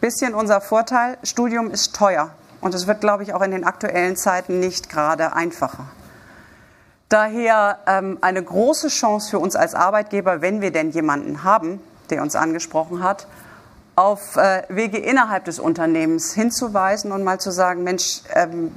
Bisschen 0.00 0.34
unser 0.34 0.60
Vorteil, 0.60 1.16
Studium 1.22 1.70
ist 1.70 1.94
teuer 1.94 2.30
und 2.60 2.74
es 2.74 2.86
wird, 2.86 3.00
glaube 3.00 3.22
ich, 3.22 3.34
auch 3.34 3.42
in 3.42 3.50
den 3.50 3.64
aktuellen 3.64 4.16
Zeiten 4.16 4.60
nicht 4.60 4.88
gerade 4.88 5.32
einfacher. 5.32 5.86
Daher 7.08 7.78
ähm, 7.86 8.18
eine 8.20 8.42
große 8.42 8.88
Chance 8.88 9.30
für 9.30 9.38
uns 9.38 9.54
als 9.54 9.74
Arbeitgeber, 9.74 10.40
wenn 10.40 10.60
wir 10.60 10.72
denn 10.72 10.90
jemanden 10.90 11.44
haben, 11.44 11.80
der 12.10 12.22
uns 12.22 12.36
angesprochen 12.36 13.02
hat, 13.02 13.26
auf 13.94 14.36
äh, 14.36 14.62
Wege 14.68 14.98
innerhalb 14.98 15.44
des 15.44 15.58
Unternehmens 15.58 16.32
hinzuweisen 16.32 17.12
und 17.12 17.24
mal 17.24 17.38
zu 17.38 17.50
sagen, 17.50 17.82
Mensch, 17.84 18.22
ähm, 18.34 18.72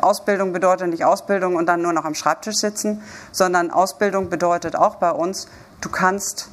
Ausbildung 0.00 0.52
bedeutet 0.52 0.88
nicht 0.88 1.04
Ausbildung 1.04 1.54
und 1.54 1.66
dann 1.66 1.80
nur 1.82 1.92
noch 1.92 2.04
am 2.04 2.14
Schreibtisch 2.14 2.56
sitzen, 2.56 3.02
sondern 3.30 3.70
Ausbildung 3.70 4.30
bedeutet 4.30 4.74
auch 4.74 4.96
bei 4.96 5.12
uns, 5.12 5.48
du 5.80 5.88
kannst 5.88 6.50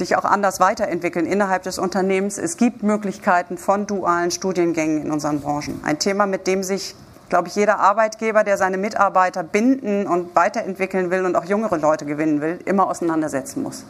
dich 0.00 0.16
auch 0.16 0.24
anders 0.24 0.58
weiterentwickeln 0.58 1.24
innerhalb 1.24 1.62
des 1.62 1.78
Unternehmens. 1.78 2.36
Es 2.36 2.56
gibt 2.56 2.82
Möglichkeiten 2.82 3.58
von 3.58 3.86
dualen 3.86 4.32
Studiengängen 4.32 5.02
in 5.02 5.12
unseren 5.12 5.40
Branchen. 5.40 5.80
Ein 5.84 6.00
Thema, 6.00 6.26
mit 6.26 6.48
dem 6.48 6.64
sich, 6.64 6.96
glaube 7.28 7.46
ich, 7.46 7.54
jeder 7.54 7.78
Arbeitgeber, 7.78 8.42
der 8.42 8.56
seine 8.56 8.76
Mitarbeiter 8.76 9.44
binden 9.44 10.08
und 10.08 10.34
weiterentwickeln 10.34 11.12
will 11.12 11.24
und 11.24 11.36
auch 11.36 11.44
jüngere 11.44 11.78
Leute 11.78 12.06
gewinnen 12.06 12.40
will, 12.40 12.58
immer 12.64 12.88
auseinandersetzen 12.88 13.62
muss. 13.62 13.84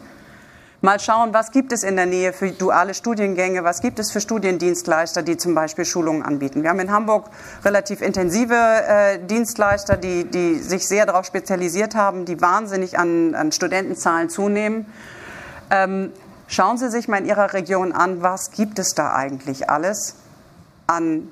Mal 0.85 0.99
schauen, 0.99 1.33
was 1.33 1.49
gibt 1.49 1.73
es 1.73 1.81
in 1.81 1.95
der 1.95 2.05
Nähe 2.05 2.31
für 2.31 2.51
duale 2.51 2.93
Studiengänge, 2.93 3.63
was 3.63 3.81
gibt 3.81 3.97
es 3.97 4.11
für 4.11 4.21
Studiendienstleister, 4.21 5.23
die 5.23 5.35
zum 5.35 5.55
Beispiel 5.55 5.83
Schulungen 5.83 6.21
anbieten. 6.21 6.61
Wir 6.61 6.69
haben 6.69 6.79
in 6.79 6.91
Hamburg 6.91 7.31
relativ 7.63 8.03
intensive 8.03 8.53
äh, 8.53 9.17
Dienstleister, 9.17 9.97
die, 9.97 10.25
die 10.25 10.59
sich 10.59 10.87
sehr 10.87 11.07
darauf 11.07 11.25
spezialisiert 11.25 11.95
haben, 11.95 12.25
die 12.25 12.39
wahnsinnig 12.39 12.99
an, 12.99 13.33
an 13.33 13.51
Studentenzahlen 13.51 14.29
zunehmen. 14.29 14.85
Ähm, 15.71 16.13
schauen 16.47 16.77
Sie 16.77 16.91
sich 16.91 17.07
mal 17.07 17.17
in 17.17 17.25
Ihrer 17.25 17.53
Region 17.53 17.91
an, 17.91 18.21
was 18.21 18.51
gibt 18.51 18.77
es 18.77 18.93
da 18.93 19.15
eigentlich 19.15 19.71
alles 19.71 20.17
an 20.85 21.27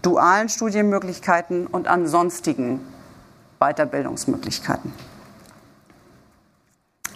dualen 0.00 0.48
Studienmöglichkeiten 0.48 1.66
und 1.66 1.88
an 1.88 2.06
sonstigen 2.06 2.80
Weiterbildungsmöglichkeiten. 3.58 4.94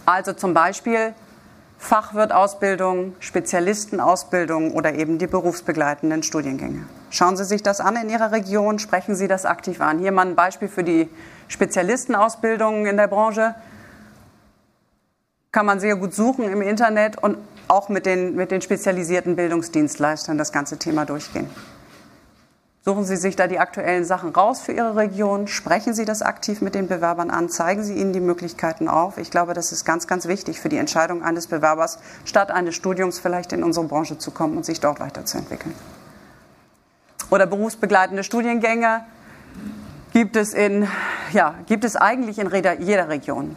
Also 0.05 0.35
zum 0.35 0.53
Beispiel 0.53 1.15
Fachwirtausbildung, 1.79 3.15
Spezialistenausbildung 3.21 4.73
oder 4.73 4.95
eben 4.95 5.19
die 5.19 5.29
berufsbegleitenden 5.29 6.25
Studiengänge. 6.25 6.87
Schauen 7.11 7.37
Sie 7.37 7.45
sich 7.45 7.63
das 7.63 7.81
an 7.81 7.97
in 7.97 8.11
Ihrer 8.11 8.33
Region, 8.33 8.79
sprechen 8.79 9.15
Sie 9.15 9.29
das 9.29 9.47
aktiv 9.47 9.81
an. 9.81 10.01
Hier 10.01 10.13
mal 10.13 10.27
ein 10.27 10.35
Beispiel 10.35 10.69
für 10.69 10.83
die 10.83 11.09
Spezialistenausbildungen 11.47 12.85
in 12.85 12.97
der 12.97 13.07
Branche. 13.07 13.55
Kann 15.53 15.67
man 15.67 15.81
sehr 15.81 15.97
gut 15.97 16.13
suchen 16.13 16.45
im 16.45 16.63
Internet 16.63 17.17
und 17.23 17.39
auch 17.69 17.89
mit 17.89 18.07
den, 18.07 18.35
mit 18.35 18.51
den 18.51 18.61
spezialisierten 18.61 19.37
Bildungsdienstleistern 19.37 20.37
das 20.37 20.53
ganze 20.53 20.79
Thema 20.79 21.07
durchgehen. 21.07 21.49
Suchen 22.89 23.05
Sie 23.05 23.19
sich 23.19 23.37
da 23.37 23.49
die 23.49 23.59
aktuellen 23.59 24.07
Sachen 24.07 24.31
raus 24.31 24.63
für 24.63 24.73
Ihre 24.73 24.97
Region, 24.97 25.47
sprechen 25.47 25.93
Sie 25.93 26.07
das 26.07 26.23
aktiv 26.23 26.63
mit 26.63 26.75
den 26.75 26.89
Bewerbern 26.89 27.29
an, 27.29 27.51
zeigen 27.51 27.85
Sie 27.85 27.93
ihnen 27.93 28.15
die 28.15 28.21
Möglichkeiten 28.21 28.89
auf. 28.89 29.19
Ich 29.19 29.31
glaube, 29.31 29.53
das 29.53 29.73
ist 29.73 29.85
ganz, 29.85 30.07
ganz 30.07 30.27
wichtig 30.27 30.59
für 30.59 30.71
die 30.71 30.79
Entscheidung 30.79 31.23
eines 31.23 31.49
Bewerbers, 31.49 31.99
statt 32.25 32.51
eines 32.51 32.75
Studiums 32.77 33.19
vielleicht 33.19 33.53
in 33.53 33.63
unsere 33.63 33.85
Branche 33.85 34.17
zu 34.17 34.31
kommen 34.31 34.57
und 34.57 34.65
sich 34.65 34.81
dort 34.81 35.01
weiterzuentwickeln. 35.01 35.75
Oder 37.29 37.45
berufsbegleitende 37.45 38.25
Studiengänge 38.25 39.05
gibt 40.15 40.35
es, 40.35 40.55
in, 40.55 40.89
ja, 41.35 41.57
gibt 41.67 41.85
es 41.85 41.95
eigentlich 41.95 42.39
in 42.39 42.51
jeder 42.81 43.11
Region. 43.11 43.55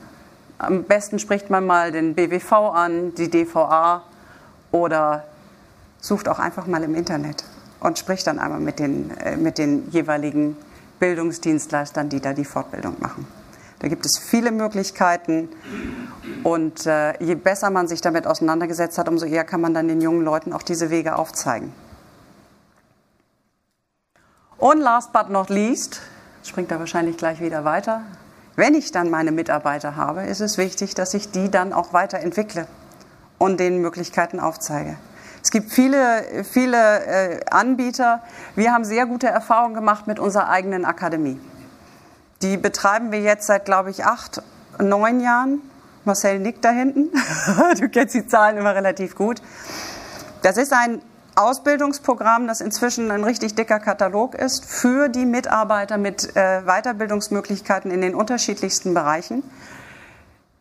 Am 0.58 0.84
besten 0.84 1.20
spricht 1.20 1.50
man 1.50 1.66
mal 1.66 1.94
den 1.94 2.16
BWV 2.16 2.52
an, 2.74 3.16
die 3.16 3.30
DVA 3.30 4.04
oder 4.74 5.24
sucht 6.02 6.28
auch 6.28 6.40
einfach 6.40 6.68
mal 6.68 6.84
im 6.84 6.96
Internet 6.96 7.46
und 7.82 8.00
spricht 8.00 8.28
dann 8.28 8.40
einmal 8.40 8.62
mit 8.62 8.80
den, 8.80 9.12
äh, 9.18 9.36
mit 9.36 9.58
den 9.58 9.90
jeweiligen 9.92 10.56
Bildungsdienstleistern, 11.00 12.08
die 12.08 12.22
da 12.22 12.32
die 12.34 12.46
Fortbildung 12.46 12.96
machen. 13.00 13.28
Da 13.80 13.88
gibt 13.88 14.06
es 14.06 14.20
viele 14.20 14.52
Möglichkeiten 14.52 15.50
und 16.44 16.86
äh, 16.86 17.22
je 17.22 17.34
besser 17.34 17.72
man 17.72 17.88
sich 17.88 18.00
damit 18.00 18.28
auseinandergesetzt 18.28 19.00
hat, 19.00 19.10
umso 19.10 19.26
eher 19.26 19.44
kann 19.44 19.60
man 19.60 19.74
dann 19.74 19.88
den 19.88 20.00
jungen 20.00 20.24
Leuten 20.24 20.54
auch 20.54 20.62
diese 20.62 20.92
Wege 20.92 21.16
aufzeigen. 21.16 21.74
Und 24.60 24.80
last 24.80 25.12
but 25.12 25.30
not 25.30 25.50
least, 25.50 26.02
springt 26.44 26.70
da 26.70 26.78
wahrscheinlich 26.78 27.18
gleich 27.18 27.42
wieder 27.42 27.66
weiter, 27.66 28.04
wenn 28.56 28.76
ich 28.76 28.92
dann 28.92 29.10
meine 29.10 29.32
Mitarbeiter 29.32 29.96
habe, 29.96 30.24
ist 30.24 30.42
es 30.42 30.60
wichtig, 30.60 30.94
dass 30.94 31.16
ich 31.16 31.32
die 31.32 31.50
dann 31.50 31.74
auch 31.74 31.94
weiterentwickle 31.94 32.68
und 33.40 33.60
den 33.60 33.82
Möglichkeiten 33.82 34.40
aufzeige. 34.40 34.98
Es 35.44 35.50
gibt 35.50 35.72
viele, 35.72 36.44
viele 36.44 37.06
äh, 37.06 37.40
Anbieter. 37.50 38.22
Wir 38.56 38.72
haben 38.72 38.86
sehr 38.86 39.06
gute 39.06 39.28
Erfahrungen 39.28 39.74
gemacht 39.74 40.08
mit 40.08 40.20
unserer 40.20 40.50
eigenen 40.50 40.86
Akademie. 40.86 41.40
Die 42.42 42.58
betreiben 42.58 43.12
wir 43.12 43.22
jetzt 43.22 43.48
seit, 43.48 43.66
glaube 43.66 43.90
ich, 43.90 44.06
acht, 44.06 44.42
neun 44.80 45.20
Jahren. 45.20 45.62
Marcel 46.06 46.40
nickt 46.40 46.66
da 46.66 46.70
hinten. 46.70 47.10
du 47.80 47.90
kennst 47.90 48.16
die 48.16 48.28
Zahlen 48.28 48.58
immer 48.58 48.76
relativ 48.76 49.16
gut. 49.16 49.42
Das 50.42 50.58
ist 50.58 50.74
ein 50.74 51.02
Ausbildungsprogramm, 51.36 52.48
das 52.48 52.62
inzwischen 52.62 53.10
ein 53.10 53.24
richtig 53.24 53.56
dicker 53.56 53.80
Katalog 53.80 54.36
ist 54.36 54.66
für 54.66 55.08
die 55.08 55.26
Mitarbeiter 55.26 55.98
mit 55.98 56.36
äh, 56.36 56.62
Weiterbildungsmöglichkeiten 56.66 57.90
in 57.90 58.02
den 58.02 58.16
unterschiedlichsten 58.16 58.94
Bereichen, 58.94 59.44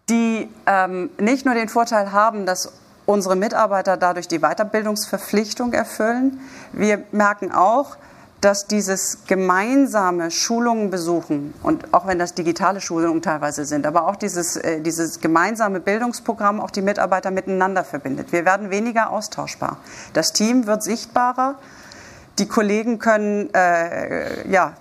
die 0.09 0.49
ähm, 0.67 1.11
nicht 1.19 1.45
nur 1.45 1.55
den 1.55 1.69
Vorteil 1.69 2.13
haben, 2.13 2.47
dass 2.47 2.73
unsere 3.11 3.37
Mitarbeiter 3.37 3.97
dadurch 3.97 4.29
die 4.29 4.39
Weiterbildungsverpflichtung 4.39 5.73
erfüllen. 5.73 6.41
Wir 6.73 7.03
merken 7.13 7.53
auch, 7.53 7.97
dass 8.41 8.67
dieses 8.67 9.27
gemeinsame 9.27 10.31
Schulungen 10.31 10.91
besuchen 10.91 11.53
und 11.63 11.93
auch 11.93 12.07
wenn 12.07 12.19
das 12.19 12.33
digitale 12.33 12.81
Schulungen 12.81 13.21
teilweise 13.21 13.67
sind, 13.67 13.87
aber 13.87 14.07
auch 14.07 14.17
dieses, 14.17 14.57
äh, 14.57 14.81
dieses 14.81 15.21
gemeinsame 15.21 15.81
Bildungsprogramm 15.81 16.59
auch 16.61 16.71
die 16.71 16.81
Mitarbeiter 16.81 17.31
miteinander 17.31 17.85
verbindet. 17.85 18.33
Wir 18.33 18.47
werden 18.47 18.71
weniger 18.71 19.11
austauschbar. 19.11 19.77
Das 20.15 20.33
Team 20.33 20.67
wird 20.67 20.83
sichtbarer. 20.83 21.57
Die 22.39 22.49
Kollegen 22.49 22.99
können, 22.99 23.53
äh, 23.53 24.49
ja, 24.49 24.73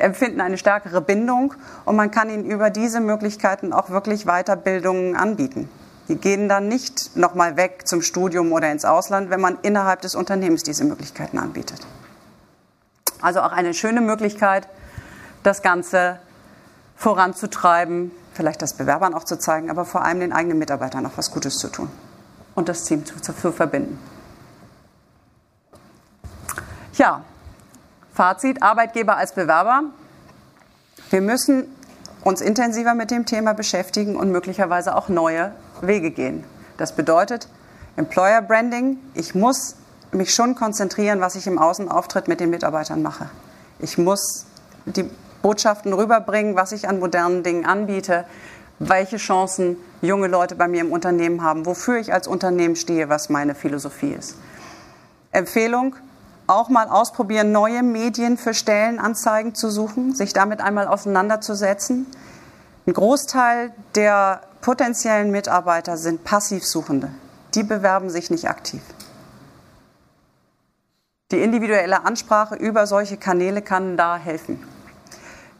empfinden 0.00 0.40
eine 0.40 0.58
stärkere 0.58 1.00
Bindung 1.00 1.54
und 1.84 1.94
man 1.94 2.10
kann 2.10 2.28
ihnen 2.28 2.44
über 2.44 2.70
diese 2.70 3.00
Möglichkeiten 3.00 3.72
auch 3.72 3.90
wirklich 3.90 4.24
Weiterbildungen 4.24 5.14
anbieten. 5.14 5.68
Die 6.08 6.16
gehen 6.16 6.48
dann 6.48 6.68
nicht 6.68 7.16
nochmal 7.16 7.56
weg 7.56 7.86
zum 7.86 8.00
Studium 8.00 8.52
oder 8.52 8.70
ins 8.70 8.84
Ausland, 8.84 9.30
wenn 9.30 9.40
man 9.40 9.58
innerhalb 9.62 10.02
des 10.02 10.14
Unternehmens 10.14 10.62
diese 10.62 10.84
Möglichkeiten 10.84 11.38
anbietet. 11.38 11.80
Also 13.20 13.40
auch 13.40 13.52
eine 13.52 13.74
schöne 13.74 14.00
Möglichkeit, 14.00 14.68
das 15.42 15.62
Ganze 15.62 16.20
voranzutreiben, 16.96 18.12
vielleicht 18.34 18.62
das 18.62 18.74
Bewerbern 18.74 19.14
auch 19.14 19.24
zu 19.24 19.38
zeigen, 19.38 19.70
aber 19.70 19.84
vor 19.84 20.02
allem 20.02 20.20
den 20.20 20.32
eigenen 20.32 20.58
Mitarbeitern 20.58 21.04
auch 21.06 21.16
was 21.16 21.30
Gutes 21.30 21.58
zu 21.58 21.68
tun 21.68 21.90
und 22.54 22.68
das 22.68 22.84
Team 22.84 23.04
zu, 23.04 23.20
zu, 23.20 23.34
zu 23.34 23.52
verbinden. 23.52 23.98
Ja, 26.94 27.22
Fazit, 28.14 28.62
Arbeitgeber 28.62 29.16
als 29.16 29.34
Bewerber. 29.34 29.82
Wir 31.10 31.20
müssen 31.20 31.66
uns 32.24 32.40
intensiver 32.40 32.94
mit 32.94 33.10
dem 33.10 33.26
Thema 33.26 33.52
beschäftigen 33.52 34.16
und 34.16 34.32
möglicherweise 34.32 34.96
auch 34.96 35.08
neue 35.08 35.52
Wege 35.82 36.10
gehen. 36.10 36.44
Das 36.76 36.94
bedeutet 36.94 37.48
Employer 37.96 38.42
Branding. 38.42 38.98
Ich 39.14 39.34
muss 39.34 39.76
mich 40.12 40.34
schon 40.34 40.54
konzentrieren, 40.54 41.20
was 41.20 41.34
ich 41.34 41.46
im 41.46 41.58
Außenauftritt 41.58 42.28
mit 42.28 42.40
den 42.40 42.50
Mitarbeitern 42.50 43.02
mache. 43.02 43.28
Ich 43.78 43.98
muss 43.98 44.46
die 44.84 45.08
Botschaften 45.42 45.92
rüberbringen, 45.92 46.56
was 46.56 46.72
ich 46.72 46.88
an 46.88 46.98
modernen 46.98 47.42
Dingen 47.42 47.66
anbiete, 47.66 48.24
welche 48.78 49.16
Chancen 49.16 49.76
junge 50.02 50.26
Leute 50.26 50.54
bei 50.54 50.68
mir 50.68 50.80
im 50.80 50.92
Unternehmen 50.92 51.42
haben, 51.42 51.66
wofür 51.66 51.98
ich 51.98 52.12
als 52.12 52.26
Unternehmen 52.26 52.76
stehe, 52.76 53.08
was 53.08 53.28
meine 53.28 53.54
Philosophie 53.54 54.12
ist. 54.12 54.36
Empfehlung, 55.32 55.96
auch 56.46 56.68
mal 56.68 56.88
ausprobieren, 56.88 57.52
neue 57.52 57.82
Medien 57.82 58.36
für 58.36 58.54
Stellenanzeigen 58.54 59.54
zu 59.54 59.70
suchen, 59.70 60.14
sich 60.14 60.32
damit 60.32 60.60
einmal 60.60 60.86
auseinanderzusetzen. 60.86 62.06
Ein 62.86 62.92
Großteil 62.92 63.72
der 63.94 64.40
potenziellen 64.66 65.30
Mitarbeiter 65.30 65.96
sind 65.96 66.24
Passivsuchende. 66.24 67.12
Die 67.54 67.62
bewerben 67.62 68.10
sich 68.10 68.30
nicht 68.30 68.48
aktiv. 68.48 68.82
Die 71.30 71.40
individuelle 71.40 72.04
Ansprache 72.04 72.56
über 72.56 72.88
solche 72.88 73.16
Kanäle 73.16 73.62
kann 73.62 73.96
da 73.96 74.16
helfen. 74.16 74.60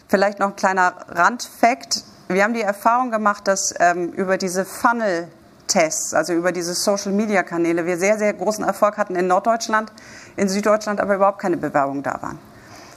Vielleicht 0.08 0.40
noch 0.40 0.48
ein 0.48 0.56
kleiner 0.56 0.92
Randfakt. 1.06 2.02
Wir 2.26 2.42
haben 2.42 2.54
die 2.54 2.62
Erfahrung 2.62 3.12
gemacht, 3.12 3.46
dass 3.46 3.72
ähm, 3.78 4.08
über 4.08 4.38
diese 4.38 4.64
Funnel-Tests, 4.64 6.12
also 6.12 6.32
über 6.32 6.50
diese 6.50 6.74
Social-Media-Kanäle, 6.74 7.86
wir 7.86 7.98
sehr, 7.98 8.18
sehr 8.18 8.32
großen 8.32 8.64
Erfolg 8.64 8.96
hatten 8.96 9.14
in 9.14 9.28
Norddeutschland, 9.28 9.92
in 10.34 10.48
Süddeutschland 10.48 11.00
aber 11.00 11.14
überhaupt 11.14 11.38
keine 11.38 11.58
Bewerbungen 11.58 12.02
da 12.02 12.20
waren. 12.22 12.40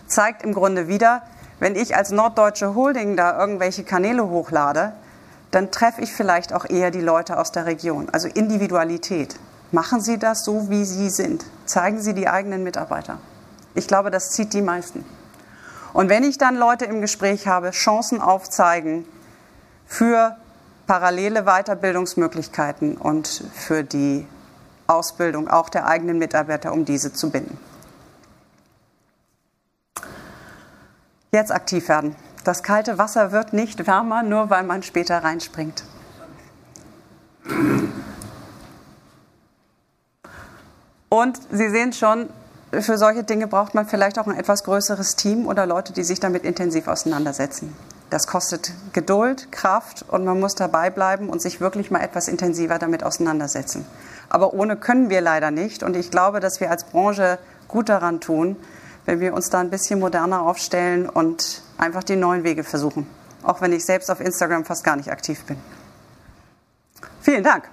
Zeigt 0.08 0.42
im 0.42 0.56
Grunde 0.56 0.88
wieder, 0.88 1.22
wenn 1.60 1.76
ich 1.76 1.96
als 1.96 2.10
norddeutsche 2.10 2.74
Holding 2.74 3.16
da 3.16 3.40
irgendwelche 3.40 3.84
Kanäle 3.84 4.28
hochlade, 4.28 4.94
dann 5.52 5.72
treffe 5.72 6.02
ich 6.02 6.14
vielleicht 6.14 6.54
auch 6.54 6.66
eher 6.66 6.92
die 6.92 7.02
Leute 7.02 7.38
aus 7.38 7.52
der 7.52 7.66
Region. 7.66 8.10
Also 8.12 8.28
Individualität. 8.28 9.36
Machen 9.72 10.02
Sie 10.02 10.18
das 10.18 10.44
so, 10.44 10.70
wie 10.70 10.86
Sie 10.86 11.10
sind. 11.10 11.46
Zeigen 11.66 12.02
Sie 12.02 12.14
die 12.14 12.28
eigenen 12.28 12.64
Mitarbeiter. 12.64 13.20
Ich 13.76 13.88
glaube, 13.88 14.12
das 14.12 14.32
zieht 14.32 14.54
die 14.54 14.62
meisten. 14.62 15.06
Und 15.94 16.10
wenn 16.10 16.24
ich 16.24 16.38
dann 16.38 16.56
Leute 16.56 16.86
im 16.86 17.02
Gespräch 17.02 17.48
habe, 17.48 17.72
Chancen 17.72 18.22
aufzeigen 18.22 19.06
für 19.86 20.36
parallele 20.88 21.44
Weiterbildungsmöglichkeiten 21.44 22.98
und 22.98 23.28
für 23.54 23.84
die 23.84 24.28
Ausbildung 24.88 25.48
auch 25.48 25.70
der 25.70 25.86
eigenen 25.86 26.18
Mitarbeiter, 26.18 26.74
um 26.74 26.86
diese 26.86 27.14
zu 27.14 27.30
binden. 27.30 27.60
Jetzt 31.32 31.52
aktiv 31.52 31.88
werden. 31.90 32.16
Das 32.44 32.64
kalte 32.64 32.98
Wasser 32.98 33.32
wird 33.32 33.54
nicht 33.54 33.86
wärmer, 33.88 34.24
nur 34.24 34.50
weil 34.50 34.64
man 34.64 34.84
später 34.84 35.24
reinspringt. 35.24 35.84
Und 41.10 41.40
Sie 41.52 41.70
sehen 41.70 41.92
schon, 41.92 42.30
für 42.72 42.98
solche 42.98 43.24
Dinge 43.24 43.48
braucht 43.48 43.74
man 43.74 43.88
vielleicht 43.88 44.20
auch 44.20 44.28
ein 44.28 44.38
etwas 44.38 44.64
größeres 44.64 45.16
Team 45.16 45.48
oder 45.48 45.66
Leute, 45.66 45.92
die 45.92 46.04
sich 46.04 46.20
damit 46.20 46.44
intensiv 46.44 46.88
auseinandersetzen. 46.88 47.76
Das 48.12 48.26
kostet 48.26 48.72
Geduld, 48.94 49.52
Kraft 49.52 50.06
und 50.08 50.26
man 50.26 50.40
muss 50.40 50.56
dabei 50.56 50.90
bleiben 50.90 51.30
und 51.30 51.42
sich 51.42 51.62
wirklich 51.62 51.92
mal 51.92 52.02
etwas 52.02 52.28
intensiver 52.28 52.80
damit 52.80 53.04
auseinandersetzen. 53.04 53.86
Aber 54.30 54.54
ohne 54.54 54.78
können 54.78 55.10
wir 55.10 55.22
leider 55.22 55.52
nicht. 55.52 55.84
Und 55.84 55.96
ich 55.96 56.10
glaube, 56.10 56.40
dass 56.40 56.60
wir 56.60 56.72
als 56.72 56.86
Branche 56.86 57.40
gut 57.68 57.90
daran 57.90 58.20
tun, 58.20 58.56
wenn 59.06 59.20
wir 59.20 59.34
uns 59.34 59.50
da 59.50 59.60
ein 59.60 59.70
bisschen 59.70 60.00
moderner 60.00 60.42
aufstellen 60.42 61.10
und 61.10 61.62
einfach 61.80 62.04
die 62.04 62.16
neuen 62.16 62.44
Wege 62.44 62.64
versuchen. 62.64 63.08
Auch 63.42 63.62
wenn 63.62 63.72
ich 63.72 63.86
selbst 63.86 64.12
auf 64.12 64.20
Instagram 64.20 64.66
fast 64.66 64.84
gar 64.84 64.96
nicht 64.96 65.12
aktiv 65.12 65.44
bin. 65.46 65.58
Vielen 67.22 67.44
Dank. 67.44 67.70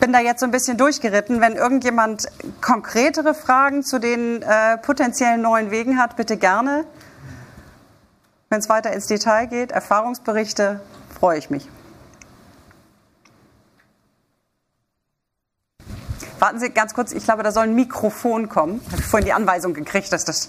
bin 0.00 0.14
da 0.14 0.18
jetzt 0.18 0.40
so 0.40 0.46
ein 0.46 0.50
bisschen 0.50 0.76
durchgeritten. 0.76 1.40
Wenn 1.40 1.54
irgendjemand 1.54 2.26
konkretere 2.60 3.32
Fragen 3.32 3.84
zu 3.84 4.00
den 4.00 4.42
äh, 4.42 4.78
potenziellen 4.78 5.40
neuen 5.40 5.70
Wegen 5.70 5.98
hat, 5.98 6.16
bitte 6.16 6.36
gerne. 6.36 6.84
Wenn 8.48 8.58
es 8.58 8.68
weiter 8.68 8.92
ins 8.92 9.06
Detail 9.06 9.46
geht, 9.46 9.70
Erfahrungsberichte, 9.70 10.80
freue 11.14 11.38
ich 11.38 11.50
mich. 11.50 11.68
Warten 16.40 16.58
Sie 16.58 16.70
ganz 16.70 16.94
kurz, 16.94 17.12
ich 17.12 17.22
glaube, 17.22 17.42
da 17.42 17.52
soll 17.52 17.64
ein 17.64 17.74
Mikrofon 17.74 18.48
kommen. 18.48 18.80
Habe 18.90 19.00
ich 19.00 19.06
vorhin 19.06 19.26
die 19.26 19.32
Anweisung 19.34 19.74
gekriegt, 19.74 20.10
dass 20.10 20.24
das. 20.24 20.48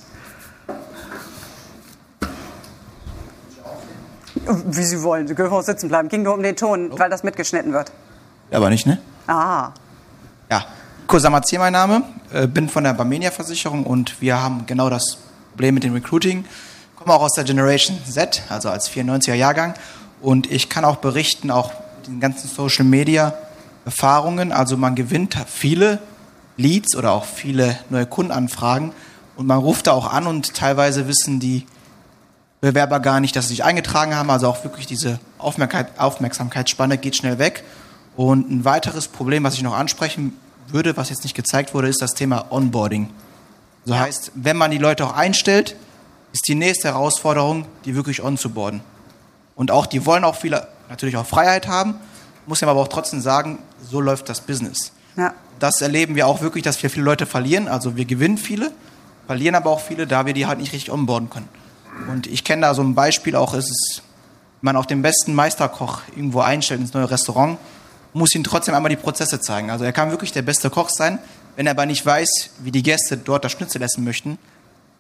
Wie 4.46 4.84
Sie 4.84 5.04
wollen, 5.04 5.28
Sie 5.28 5.36
können 5.36 5.52
auch 5.52 5.62
sitzen 5.62 5.90
bleiben. 5.90 6.08
Ging 6.08 6.24
nur 6.24 6.34
um 6.34 6.42
den 6.42 6.56
Ton, 6.56 6.98
weil 6.98 7.10
das 7.10 7.24
mitgeschnitten 7.24 7.74
wird. 7.74 7.92
Aber 8.52 8.70
nicht, 8.70 8.88
ne? 8.88 9.00
Ah. 9.28 9.72
Ja, 10.50 10.66
Kosamazir 11.08 11.60
mein 11.60 11.74
Name, 11.74 12.04
äh, 12.32 12.48
bin 12.48 12.70
von 12.70 12.86
der 12.86 12.94
Barmenia 12.94 13.30
Versicherung 13.30 13.86
und 13.86 14.22
wir 14.22 14.42
haben 14.42 14.66
genau 14.66 14.90
das 14.90 15.18
Problem 15.52 15.76
mit 15.76 15.84
dem 15.84 15.94
Recruiting. 15.94 16.46
Komme 16.96 17.14
auch 17.14 17.22
aus 17.22 17.34
der 17.34 17.44
Generation 17.44 18.00
Z, 18.10 18.44
also 18.48 18.70
als 18.70 18.90
94er 18.90 19.34
Jahrgang 19.34 19.74
und 20.22 20.50
ich 20.50 20.70
kann 20.70 20.86
auch 20.86 20.98
berichten, 20.98 21.52
auch 21.52 21.74
den 22.08 22.22
ganzen 22.22 22.48
Social 22.48 22.86
Media 22.86 23.34
Erfahrungen, 23.86 24.52
also 24.52 24.78
man 24.78 24.96
gewinnt 24.96 25.38
viele 25.48 26.00
Leads 26.58 26.96
oder 26.96 27.12
auch 27.12 27.26
viele 27.26 27.80
neue 27.90 28.06
Kundenanfragen 28.06 28.92
und 29.36 29.48
man 29.48 29.58
ruft 29.58 29.88
da 29.88 29.94
auch 29.94 30.12
an 30.12 30.28
und 30.28 30.54
teilweise 30.54 31.08
wissen 31.08 31.40
die 31.40 31.66
Bewerber 32.62 33.00
gar 33.00 33.20
nicht, 33.20 33.36
dass 33.36 33.48
sie 33.48 33.56
sich 33.56 33.64
eingetragen 33.64 34.16
haben, 34.16 34.30
also 34.30 34.48
auch 34.48 34.64
wirklich 34.64 34.86
diese 34.86 35.20
Aufmerksamkeitsspanne 35.40 37.00
geht 37.00 37.16
schnell 37.16 37.40
weg 37.40 37.64
und 38.16 38.52
ein 38.52 38.66
weiteres 38.66 39.08
Problem, 39.08 39.44
was 39.44 39.56
ich 39.56 39.64
noch 39.64 39.74
ansprechen 39.74 40.38
würde, 40.68 40.96
was 40.96 41.10
jetzt 41.10 41.24
nicht 41.24 41.36
gezeigt 41.36 41.74
wurde, 41.74 41.88
ist 41.88 42.02
das 42.02 42.14
Thema 42.14 42.52
Onboarding. 42.52 43.10
So 43.86 43.94
ja. 43.94 44.02
heißt, 44.02 44.32
wenn 44.36 44.58
man 44.58 44.72
die 44.72 44.78
Leute 44.78 45.06
auch 45.06 45.14
einstellt, 45.14 45.76
ist 46.34 46.48
die 46.48 46.56
nächste 46.56 46.90
Herausforderung, 46.90 47.66
die 47.86 47.96
wirklich 47.96 48.24
onzuboarden. 48.24 48.82
Und 49.56 49.72
auch, 49.72 49.86
die 49.86 50.06
wollen 50.06 50.24
auch 50.24 50.36
viele, 50.36 50.68
natürlich 50.90 51.18
auch 51.18 51.26
Freiheit 51.26 51.68
haben, 51.68 51.96
muss 52.46 52.62
ja 52.62 52.68
aber 52.68 52.80
auch 52.80 52.88
trotzdem 52.88 53.22
sagen, 53.22 53.60
so 53.82 54.02
läuft 54.02 54.30
das 54.30 54.42
Business. 54.42 54.92
Ja. 55.18 55.34
Das 55.60 55.82
erleben 55.82 56.16
wir 56.16 56.28
auch 56.28 56.42
wirklich, 56.42 56.64
dass 56.64 56.82
wir 56.82 56.90
viele 56.90 57.06
Leute 57.06 57.26
verlieren. 57.26 57.68
Also 57.68 57.96
wir 57.96 58.06
gewinnen 58.06 58.38
viele, 58.38 58.72
verlieren 59.28 59.56
aber 59.56 59.70
auch 59.70 59.80
viele, 59.80 60.08
da 60.08 60.26
wir 60.26 60.34
die 60.34 60.46
halt 60.46 60.60
nicht 60.60 60.74
richtig 60.74 60.92
onboarden 60.92 61.30
können. 61.30 61.50
Und 62.10 62.28
ich 62.28 62.44
kenne 62.44 62.64
da 62.64 62.74
so 62.74 62.82
ein 62.82 62.96
Beispiel 62.96 63.36
auch, 63.36 63.54
ist 63.54 63.70
es, 63.70 64.02
wenn 64.62 64.74
man 64.74 64.76
auch 64.76 64.86
den 64.86 65.02
besten 65.02 65.34
Meisterkoch 65.34 66.02
irgendwo 66.16 66.40
einstellt 66.42 66.82
ins 66.82 66.94
neue 66.94 67.10
Restaurant, 67.10 67.58
muss 68.14 68.36
ihm 68.36 68.44
trotzdem 68.44 68.76
einmal 68.76 68.90
die 68.90 68.96
Prozesse 68.96 69.40
zeigen. 69.40 69.70
Also 69.70 69.86
er 69.86 69.94
kann 69.94 70.10
wirklich 70.10 70.32
der 70.32 70.42
beste 70.42 70.70
Koch 70.70 70.90
sein, 70.90 71.20
wenn 71.56 71.68
er 71.68 71.72
aber 71.72 71.86
nicht 71.86 72.06
weiß, 72.06 72.52
wie 72.60 72.72
die 72.72 72.84
Gäste 72.84 73.18
dort 73.18 73.46
das 73.46 73.52
Schnitzel 73.52 73.82
essen 73.82 74.04
möchten. 74.04 74.38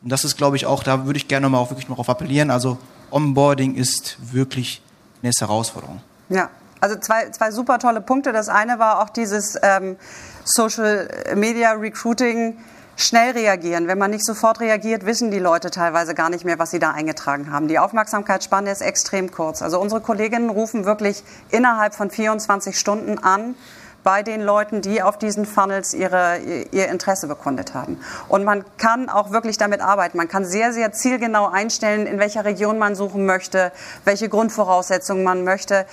Und 0.02 0.10
das 0.10 0.24
ist, 0.24 0.38
glaube 0.38 0.56
ich, 0.56 0.66
auch, 0.66 0.84
da 0.84 1.06
würde 1.06 1.18
ich 1.18 1.28
gerne 1.28 1.48
mal 1.50 1.58
auch 1.58 1.70
wirklich 1.70 1.88
noch 1.88 1.96
darauf 1.96 2.10
appellieren. 2.10 2.52
Also 2.52 2.78
Onboarding 3.12 3.76
ist 3.76 4.18
wirklich 4.22 4.82
eine 5.22 5.32
Herausforderung. 5.38 6.02
Ja, 6.30 6.50
also 6.82 6.98
zwei, 6.98 7.30
zwei 7.30 7.52
super 7.52 7.80
tolle 7.80 8.02
Punkte. 8.02 8.34
Das 8.34 8.50
eine 8.50 8.80
war 8.80 9.02
auch 9.02 9.10
dieses 9.10 9.58
ähm, 9.62 9.98
Social 10.44 11.08
Media 11.36 11.72
Recruiting 11.72 12.58
schnell 12.98 13.32
reagieren. 13.32 13.88
Wenn 13.88 13.98
man 13.98 14.12
nicht 14.12 14.26
sofort 14.26 14.60
reagiert, 14.60 15.06
wissen 15.06 15.32
die 15.32 15.40
Leute 15.40 15.72
teilweise 15.72 16.14
gar 16.14 16.30
nicht 16.30 16.44
mehr, 16.44 16.60
was 16.60 16.72
sie 16.72 16.80
da 16.80 16.92
eingetragen 16.92 17.52
haben. 17.52 17.68
Die 17.68 17.80
Aufmerksamkeitsspanne 17.80 18.72
ist 18.72 18.82
extrem 18.82 19.32
kurz. 19.32 19.62
Also 19.62 19.80
unsere 19.80 20.02
Kolleginnen 20.02 20.50
rufen 20.50 20.86
wirklich 20.86 21.24
innerhalb 21.50 21.96
von 21.96 22.10
24 22.10 22.78
Stunden 22.78 23.20
an 23.20 23.56
bei 24.04 24.24
den 24.24 24.42
Leuten, 24.42 24.82
die 24.82 25.04
auf 25.04 25.18
diesen 25.18 25.46
Funnels 25.46 25.94
ihre, 25.94 26.40
ihr 26.72 26.90
Interesse 26.90 27.28
bekundet 27.28 27.76
haben. 27.76 28.00
Und 28.28 28.44
man 28.44 28.66
kann 28.78 29.10
auch 29.10 29.32
wirklich 29.32 29.58
damit 29.58 29.82
arbeiten. 29.82 30.18
Man 30.18 30.28
kann 30.28 30.44
sehr, 30.44 30.74
sehr 30.74 30.92
zielgenau 30.92 31.48
einstellen, 31.48 32.08
in 32.08 32.18
welcher 32.18 32.44
Region 32.44 32.80
man 32.80 32.96
suchen 32.96 33.26
möchte, 33.26 33.72
welche 34.04 34.28
Grundvoraussetzungen 34.28 35.24
man 35.24 35.44
möchte. 35.44 35.86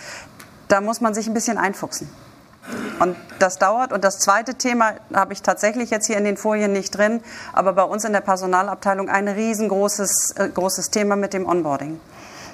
Da 0.69 0.81
muss 0.81 1.01
man 1.01 1.15
sich 1.15 1.27
ein 1.27 1.35
bisschen 1.35 1.59
einfuchsen. 1.59 2.09
Und 3.01 3.17
das 3.39 3.59
dauert. 3.59 3.93
Und 3.93 4.05
das 4.05 4.19
zweite 4.19 4.55
Thema 4.55 4.95
habe 5.15 5.33
ich 5.33 5.43
tatsächlich 5.43 5.91
jetzt 5.91 6.07
hier 6.07 6.19
in 6.19 6.25
den 6.25 6.37
Folien 6.37 6.73
nicht 6.73 6.97
drin, 6.97 7.23
aber 7.53 7.73
bei 7.73 7.85
uns 7.85 8.05
in 8.05 8.13
der 8.13 8.21
Personalabteilung 8.21 9.09
ein 9.09 9.29
riesengroßes 9.29 10.35
äh, 10.37 10.49
großes 10.49 10.91
Thema 10.91 11.17
mit 11.17 11.33
dem 11.33 11.47
Onboarding. 11.47 12.01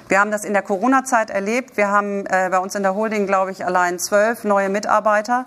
Wir 0.07 0.19
haben 0.19 0.31
das 0.31 0.45
in 0.45 0.53
der 0.53 0.61
Corona-Zeit 0.61 1.31
erlebt. 1.31 1.77
Wir 1.77 1.89
haben 1.89 2.25
äh, 2.27 2.49
bei 2.51 2.59
uns 2.59 2.75
in 2.75 2.83
der 2.83 2.95
Holding, 2.95 3.25
glaube 3.25 3.51
ich, 3.51 3.65
allein 3.65 3.99
zwölf 3.99 4.43
neue 4.43 4.69
Mitarbeiter, 4.69 5.45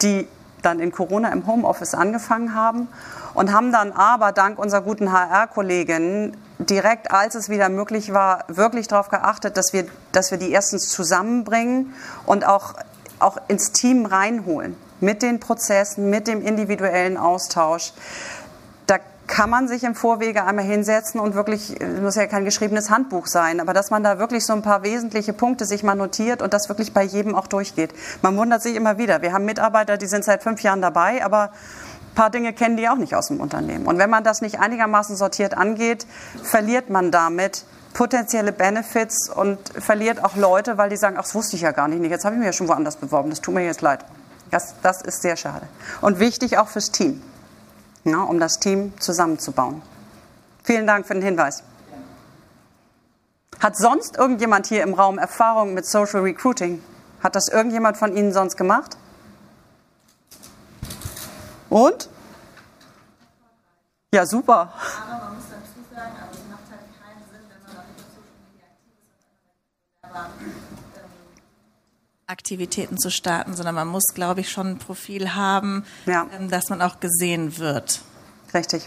die 0.00 0.26
dann 0.62 0.80
in 0.80 0.92
Corona 0.92 1.30
im 1.30 1.46
Homeoffice 1.46 1.94
angefangen 1.94 2.54
haben 2.54 2.88
und 3.34 3.52
haben 3.52 3.72
dann 3.72 3.92
aber 3.92 4.32
dank 4.32 4.58
unserer 4.58 4.82
guten 4.82 5.12
HR-Kolleginnen 5.12 6.36
direkt, 6.58 7.10
als 7.10 7.34
es 7.34 7.48
wieder 7.48 7.68
möglich 7.68 8.12
war, 8.12 8.44
wirklich 8.48 8.88
darauf 8.88 9.08
geachtet, 9.08 9.56
dass 9.56 9.72
wir, 9.72 9.86
dass 10.12 10.30
wir 10.30 10.38
die 10.38 10.50
erstens 10.50 10.88
zusammenbringen 10.88 11.94
und 12.26 12.46
auch 12.46 12.74
auch 13.22 13.38
ins 13.48 13.72
Team 13.72 14.04
reinholen. 14.04 14.76
Mit 15.00 15.22
den 15.22 15.40
Prozessen, 15.40 16.10
mit 16.10 16.28
dem 16.28 16.42
individuellen 16.42 17.16
Austausch. 17.16 17.92
Da 18.86 18.98
kann 19.26 19.50
man 19.50 19.66
sich 19.66 19.84
im 19.84 19.94
Vorwege 19.94 20.44
einmal 20.44 20.64
hinsetzen 20.64 21.20
und 21.20 21.34
wirklich, 21.34 21.80
es 21.80 22.00
muss 22.00 22.14
ja 22.16 22.26
kein 22.26 22.44
geschriebenes 22.44 22.90
Handbuch 22.90 23.26
sein, 23.26 23.60
aber 23.60 23.72
dass 23.72 23.90
man 23.90 24.04
da 24.04 24.18
wirklich 24.18 24.44
so 24.44 24.52
ein 24.52 24.62
paar 24.62 24.82
wesentliche 24.82 25.32
Punkte 25.32 25.64
sich 25.64 25.82
mal 25.82 25.94
notiert 25.94 26.42
und 26.42 26.52
das 26.52 26.68
wirklich 26.68 26.92
bei 26.92 27.02
jedem 27.02 27.34
auch 27.34 27.46
durchgeht. 27.46 27.94
Man 28.20 28.36
wundert 28.36 28.62
sich 28.62 28.76
immer 28.76 28.98
wieder. 28.98 29.22
Wir 29.22 29.32
haben 29.32 29.44
Mitarbeiter, 29.44 29.96
die 29.96 30.06
sind 30.06 30.24
seit 30.24 30.42
fünf 30.42 30.62
Jahren 30.62 30.82
dabei, 30.82 31.24
aber 31.24 31.50
ein 32.12 32.14
paar 32.14 32.30
Dinge 32.30 32.52
kennen 32.52 32.76
die 32.76 32.90
auch 32.90 32.96
nicht 32.96 33.14
aus 33.14 33.28
dem 33.28 33.40
Unternehmen. 33.40 33.86
Und 33.86 33.96
wenn 33.96 34.10
man 34.10 34.22
das 34.22 34.42
nicht 34.42 34.60
einigermaßen 34.60 35.16
sortiert 35.16 35.56
angeht, 35.56 36.06
verliert 36.42 36.90
man 36.90 37.10
damit 37.10 37.64
potenzielle 37.94 38.52
Benefits 38.52 39.30
und 39.30 39.58
verliert 39.78 40.22
auch 40.22 40.36
Leute, 40.36 40.76
weil 40.76 40.90
die 40.90 40.96
sagen, 40.96 41.16
ach, 41.18 41.22
das 41.22 41.34
wusste 41.34 41.56
ich 41.56 41.62
ja 41.62 41.72
gar 41.72 41.88
nicht. 41.88 42.02
Jetzt 42.10 42.26
habe 42.26 42.34
ich 42.34 42.38
mich 42.38 42.46
ja 42.46 42.52
schon 42.52 42.68
woanders 42.68 42.96
beworben, 42.96 43.30
das 43.30 43.40
tut 43.40 43.54
mir 43.54 43.64
jetzt 43.64 43.80
leid. 43.80 44.04
Das, 44.50 44.74
das 44.82 45.00
ist 45.00 45.22
sehr 45.22 45.36
schade. 45.36 45.66
Und 46.02 46.18
wichtig 46.18 46.58
auch 46.58 46.68
fürs 46.68 46.90
Team, 46.90 47.22
ja, 48.04 48.22
um 48.22 48.38
das 48.38 48.58
Team 48.58 48.92
zusammenzubauen. 49.00 49.80
Vielen 50.64 50.86
Dank 50.86 51.06
für 51.06 51.14
den 51.14 51.22
Hinweis. 51.22 51.62
Hat 53.58 53.76
sonst 53.76 54.18
irgendjemand 54.18 54.66
hier 54.66 54.82
im 54.82 54.92
Raum 54.92 55.18
Erfahrung 55.18 55.72
mit 55.72 55.86
Social 55.86 56.20
Recruiting? 56.20 56.82
Hat 57.22 57.36
das 57.36 57.48
irgendjemand 57.48 57.96
von 57.96 58.14
Ihnen 58.14 58.32
sonst 58.32 58.56
gemacht? 58.56 58.98
Und? 61.72 62.10
Ja, 64.12 64.26
super. 64.26 64.74
Aber 65.08 65.24
man 65.24 65.36
muss 65.36 65.44
dazu 65.48 65.80
sagen, 65.90 66.12
aber 66.20 66.30
es 66.32 66.40
macht 66.50 66.70
halt 66.70 66.82
keinen 67.00 67.24
Sinn, 67.30 67.48
wenn 67.48 67.62
man 67.66 67.76
auf 67.78 67.86
Social 67.96 68.28
Media 68.44 68.66
aktiv 70.20 70.48
ist, 70.48 70.98
ähm, 70.98 71.10
Aktivitäten 72.26 72.98
zu 72.98 73.10
starten, 73.10 73.54
sondern 73.54 73.74
man 73.74 73.88
muss, 73.88 74.04
glaube 74.12 74.42
ich, 74.42 74.50
schon 74.50 74.66
ein 74.66 74.78
Profil 74.78 75.34
haben, 75.34 75.86
ja. 76.04 76.26
Ähm, 76.38 76.50
dass 76.50 76.68
man 76.68 76.82
auch 76.82 77.00
gesehen 77.00 77.56
wird. 77.56 78.02
Richtig. 78.52 78.86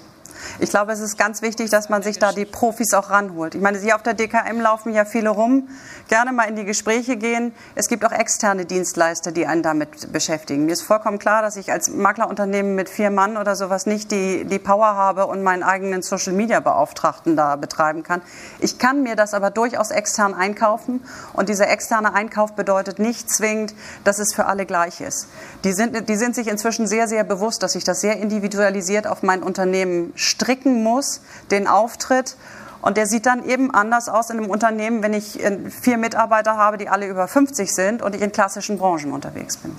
Ich 0.59 0.69
glaube, 0.69 0.91
es 0.91 0.99
ist 0.99 1.17
ganz 1.17 1.41
wichtig, 1.41 1.69
dass 1.69 1.89
man 1.89 2.03
sich 2.03 2.19
da 2.19 2.31
die 2.31 2.45
Profis 2.45 2.93
auch 2.93 3.09
ranholt. 3.09 3.55
Ich 3.55 3.61
meine, 3.61 3.79
Sie 3.79 3.93
auf 3.93 4.03
der 4.03 4.13
DKM 4.13 4.59
laufen 4.59 4.93
ja 4.93 5.05
viele 5.05 5.29
rum, 5.29 5.69
gerne 6.07 6.31
mal 6.31 6.43
in 6.43 6.55
die 6.55 6.65
Gespräche 6.65 7.17
gehen. 7.17 7.53
Es 7.75 7.87
gibt 7.87 8.05
auch 8.05 8.11
externe 8.11 8.65
Dienstleister, 8.65 9.31
die 9.31 9.45
einen 9.47 9.63
damit 9.63 10.11
beschäftigen. 10.11 10.65
Mir 10.65 10.73
ist 10.73 10.81
vollkommen 10.81 11.19
klar, 11.19 11.41
dass 11.41 11.57
ich 11.57 11.71
als 11.71 11.89
Maklerunternehmen 11.89 12.75
mit 12.75 12.89
vier 12.89 13.09
Mann 13.09 13.37
oder 13.37 13.55
sowas 13.55 13.85
nicht 13.85 14.11
die, 14.11 14.45
die 14.45 14.59
Power 14.59 14.95
habe 14.95 15.27
und 15.27 15.43
meinen 15.43 15.63
eigenen 15.63 16.01
Social 16.01 16.33
Media 16.33 16.59
Beauftragten 16.59 17.35
da 17.35 17.55
betreiben 17.55 18.03
kann. 18.03 18.21
Ich 18.59 18.79
kann 18.79 19.03
mir 19.03 19.15
das 19.15 19.33
aber 19.33 19.51
durchaus 19.51 19.91
extern 19.91 20.33
einkaufen 20.33 21.03
und 21.33 21.49
dieser 21.49 21.69
externe 21.69 22.13
Einkauf 22.13 22.53
bedeutet 22.53 22.99
nicht 22.99 23.29
zwingend, 23.29 23.73
dass 24.03 24.19
es 24.19 24.33
für 24.33 24.45
alle 24.45 24.65
gleich 24.65 25.01
ist. 25.01 25.27
Die 25.63 25.73
sind, 25.73 26.07
die 26.09 26.15
sind 26.15 26.35
sich 26.35 26.47
inzwischen 26.47 26.87
sehr, 26.87 27.07
sehr 27.07 27.23
bewusst, 27.23 27.63
dass 27.63 27.75
ich 27.75 27.83
das 27.83 28.01
sehr 28.01 28.17
individualisiert 28.17 29.07
auf 29.07 29.23
mein 29.23 29.43
Unternehmen 29.43 30.13
stricken 30.25 30.83
muss, 30.83 31.21
den 31.51 31.67
Auftritt. 31.67 32.35
Und 32.81 32.97
der 32.97 33.07
sieht 33.07 33.25
dann 33.25 33.43
eben 33.45 33.73
anders 33.73 34.09
aus 34.09 34.29
in 34.29 34.37
einem 34.37 34.49
Unternehmen, 34.49 35.01
wenn 35.01 35.13
ich 35.13 35.43
äh, 35.43 35.69
vier 35.69 35.97
Mitarbeiter 35.97 36.57
habe, 36.57 36.77
die 36.77 36.87
alle 36.87 37.07
über 37.07 37.27
50 37.27 37.73
sind 37.73 38.01
und 38.01 38.13
ich 38.13 38.21
in 38.21 38.31
klassischen 38.31 38.77
Branchen 38.77 39.11
unterwegs 39.11 39.57
bin. 39.57 39.75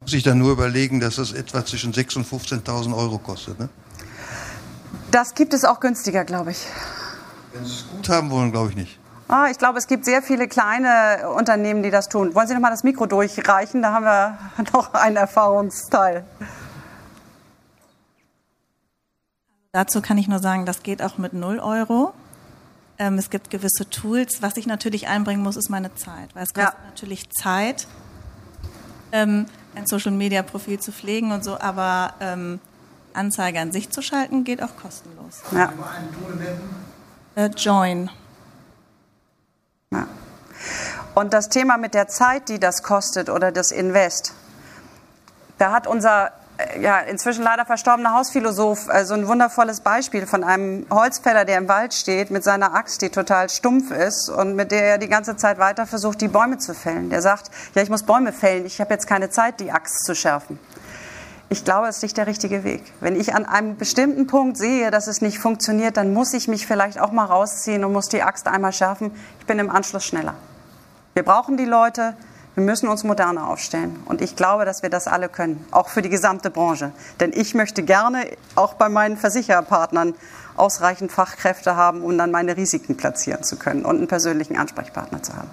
Muss 0.00 0.12
ich 0.12 0.22
dann 0.22 0.38
nur 0.38 0.52
überlegen, 0.52 1.00
dass 1.00 1.16
das 1.16 1.32
etwa 1.32 1.64
zwischen 1.64 1.92
6.000 1.92 2.16
und 2.16 2.26
15.000 2.26 2.96
Euro 2.96 3.18
kostet, 3.18 3.58
ne? 3.58 3.68
Das 5.10 5.34
gibt 5.34 5.52
es 5.52 5.64
auch 5.64 5.80
günstiger, 5.80 6.24
glaube 6.24 6.52
ich. 6.52 6.66
Wenn 7.52 7.64
Sie 7.64 7.72
es 7.72 7.86
gut 7.88 8.08
haben 8.08 8.30
wollen, 8.30 8.50
glaube 8.50 8.70
ich 8.70 8.76
nicht. 8.76 8.98
Ah, 9.28 9.48
ich 9.50 9.58
glaube, 9.58 9.78
es 9.78 9.86
gibt 9.86 10.04
sehr 10.04 10.22
viele 10.22 10.48
kleine 10.48 11.30
Unternehmen, 11.36 11.82
die 11.82 11.90
das 11.90 12.08
tun. 12.08 12.34
Wollen 12.34 12.48
Sie 12.48 12.54
noch 12.54 12.60
mal 12.60 12.70
das 12.70 12.82
Mikro 12.82 13.06
durchreichen? 13.06 13.82
Da 13.82 13.92
haben 13.92 14.04
wir 14.04 14.38
noch 14.72 14.94
einen 14.94 15.16
Erfahrungsteil. 15.16 16.24
Dazu 19.74 20.02
kann 20.02 20.18
ich 20.18 20.28
nur 20.28 20.38
sagen, 20.38 20.66
das 20.66 20.82
geht 20.82 21.00
auch 21.00 21.16
mit 21.16 21.32
0 21.32 21.58
Euro. 21.58 22.12
Ähm, 22.98 23.16
es 23.16 23.30
gibt 23.30 23.48
gewisse 23.48 23.88
Tools. 23.88 24.42
Was 24.42 24.58
ich 24.58 24.66
natürlich 24.66 25.08
einbringen 25.08 25.42
muss, 25.42 25.56
ist 25.56 25.70
meine 25.70 25.94
Zeit. 25.94 26.34
Weil 26.34 26.42
es 26.42 26.52
kostet 26.52 26.74
ja. 26.74 26.88
natürlich 26.90 27.30
Zeit, 27.30 27.86
ähm, 29.12 29.46
ein 29.74 29.86
Social-Media-Profil 29.86 30.78
zu 30.78 30.92
pflegen 30.92 31.32
und 31.32 31.42
so, 31.42 31.58
aber 31.58 32.12
ähm, 32.20 32.60
Anzeige 33.14 33.60
an 33.60 33.72
sich 33.72 33.88
zu 33.88 34.02
schalten, 34.02 34.44
geht 34.44 34.62
auch 34.62 34.76
kostenlos. 34.76 35.40
Ja. 35.52 35.72
Äh, 37.34 37.48
Join. 37.56 38.10
Ja. 39.90 40.06
Und 41.14 41.32
das 41.32 41.48
Thema 41.48 41.78
mit 41.78 41.94
der 41.94 42.08
Zeit, 42.08 42.50
die 42.50 42.60
das 42.60 42.82
kostet 42.82 43.30
oder 43.30 43.50
das 43.52 43.72
Invest, 43.72 44.34
da 45.56 45.72
hat 45.72 45.86
unser 45.86 46.32
ja, 46.80 46.98
inzwischen 46.98 47.42
leider 47.42 47.64
verstorbener 47.64 48.14
Hausphilosoph, 48.14 48.88
also 48.88 49.14
ein 49.14 49.26
wundervolles 49.26 49.80
Beispiel 49.80 50.26
von 50.26 50.44
einem 50.44 50.86
Holzfäller, 50.90 51.44
der 51.44 51.58
im 51.58 51.68
Wald 51.68 51.94
steht 51.94 52.30
mit 52.30 52.44
seiner 52.44 52.74
Axt, 52.74 53.02
die 53.02 53.10
total 53.10 53.48
stumpf 53.48 53.90
ist 53.90 54.28
und 54.28 54.56
mit 54.56 54.70
der 54.70 54.84
er 54.84 54.98
die 54.98 55.08
ganze 55.08 55.36
Zeit 55.36 55.58
weiter 55.58 55.86
versucht, 55.86 56.20
die 56.20 56.28
Bäume 56.28 56.58
zu 56.58 56.74
fällen. 56.74 57.10
Der 57.10 57.22
sagt, 57.22 57.50
ja, 57.74 57.82
ich 57.82 57.90
muss 57.90 58.02
Bäume 58.02 58.32
fällen, 58.32 58.66
ich 58.66 58.80
habe 58.80 58.92
jetzt 58.92 59.06
keine 59.06 59.30
Zeit, 59.30 59.60
die 59.60 59.72
Axt 59.72 60.04
zu 60.04 60.14
schärfen. 60.14 60.58
Ich 61.48 61.64
glaube, 61.64 61.86
es 61.86 61.96
ist 61.96 62.02
nicht 62.02 62.16
der 62.16 62.26
richtige 62.26 62.64
Weg. 62.64 62.82
Wenn 63.00 63.14
ich 63.14 63.34
an 63.34 63.44
einem 63.44 63.76
bestimmten 63.76 64.26
Punkt 64.26 64.56
sehe, 64.56 64.90
dass 64.90 65.06
es 65.06 65.20
nicht 65.20 65.38
funktioniert, 65.38 65.98
dann 65.98 66.14
muss 66.14 66.32
ich 66.32 66.48
mich 66.48 66.66
vielleicht 66.66 66.98
auch 66.98 67.12
mal 67.12 67.26
rausziehen 67.26 67.84
und 67.84 67.92
muss 67.92 68.08
die 68.08 68.22
Axt 68.22 68.48
einmal 68.48 68.72
schärfen. 68.72 69.12
Ich 69.38 69.46
bin 69.46 69.58
im 69.58 69.68
Anschluss 69.68 70.04
schneller. 70.04 70.34
Wir 71.12 71.24
brauchen 71.24 71.58
die 71.58 71.66
Leute, 71.66 72.16
wir 72.54 72.62
müssen 72.62 72.88
uns 72.88 73.02
moderner 73.02 73.48
aufstellen. 73.48 74.00
Und 74.04 74.20
ich 74.20 74.36
glaube, 74.36 74.64
dass 74.64 74.82
wir 74.82 74.90
das 74.90 75.06
alle 75.06 75.28
können, 75.28 75.64
auch 75.70 75.88
für 75.88 76.02
die 76.02 76.10
gesamte 76.10 76.50
Branche. 76.50 76.92
Denn 77.20 77.32
ich 77.34 77.54
möchte 77.54 77.82
gerne 77.82 78.26
auch 78.54 78.74
bei 78.74 78.88
meinen 78.88 79.16
Versichererpartnern 79.16 80.14
ausreichend 80.56 81.12
Fachkräfte 81.12 81.76
haben, 81.76 82.02
um 82.02 82.16
dann 82.18 82.30
meine 82.30 82.56
Risiken 82.56 82.96
platzieren 82.96 83.42
zu 83.42 83.56
können 83.56 83.84
und 83.84 83.96
einen 83.96 84.08
persönlichen 84.08 84.56
Ansprechpartner 84.56 85.22
zu 85.22 85.34
haben. 85.34 85.50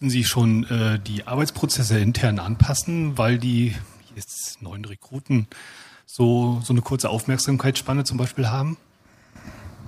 Müssen 0.00 0.10
Sie 0.10 0.24
schon 0.24 0.64
äh, 0.64 1.00
die 1.00 1.26
Arbeitsprozesse 1.26 1.98
intern 1.98 2.38
anpassen, 2.38 3.18
weil 3.18 3.38
die 3.38 3.74
jetzt 4.14 4.62
neuen 4.62 4.84
Rekruten 4.84 5.48
so, 6.06 6.60
so 6.62 6.72
eine 6.72 6.82
kurze 6.82 7.08
Aufmerksamkeitsspanne 7.08 8.04
zum 8.04 8.16
Beispiel 8.16 8.48
haben? 8.48 8.76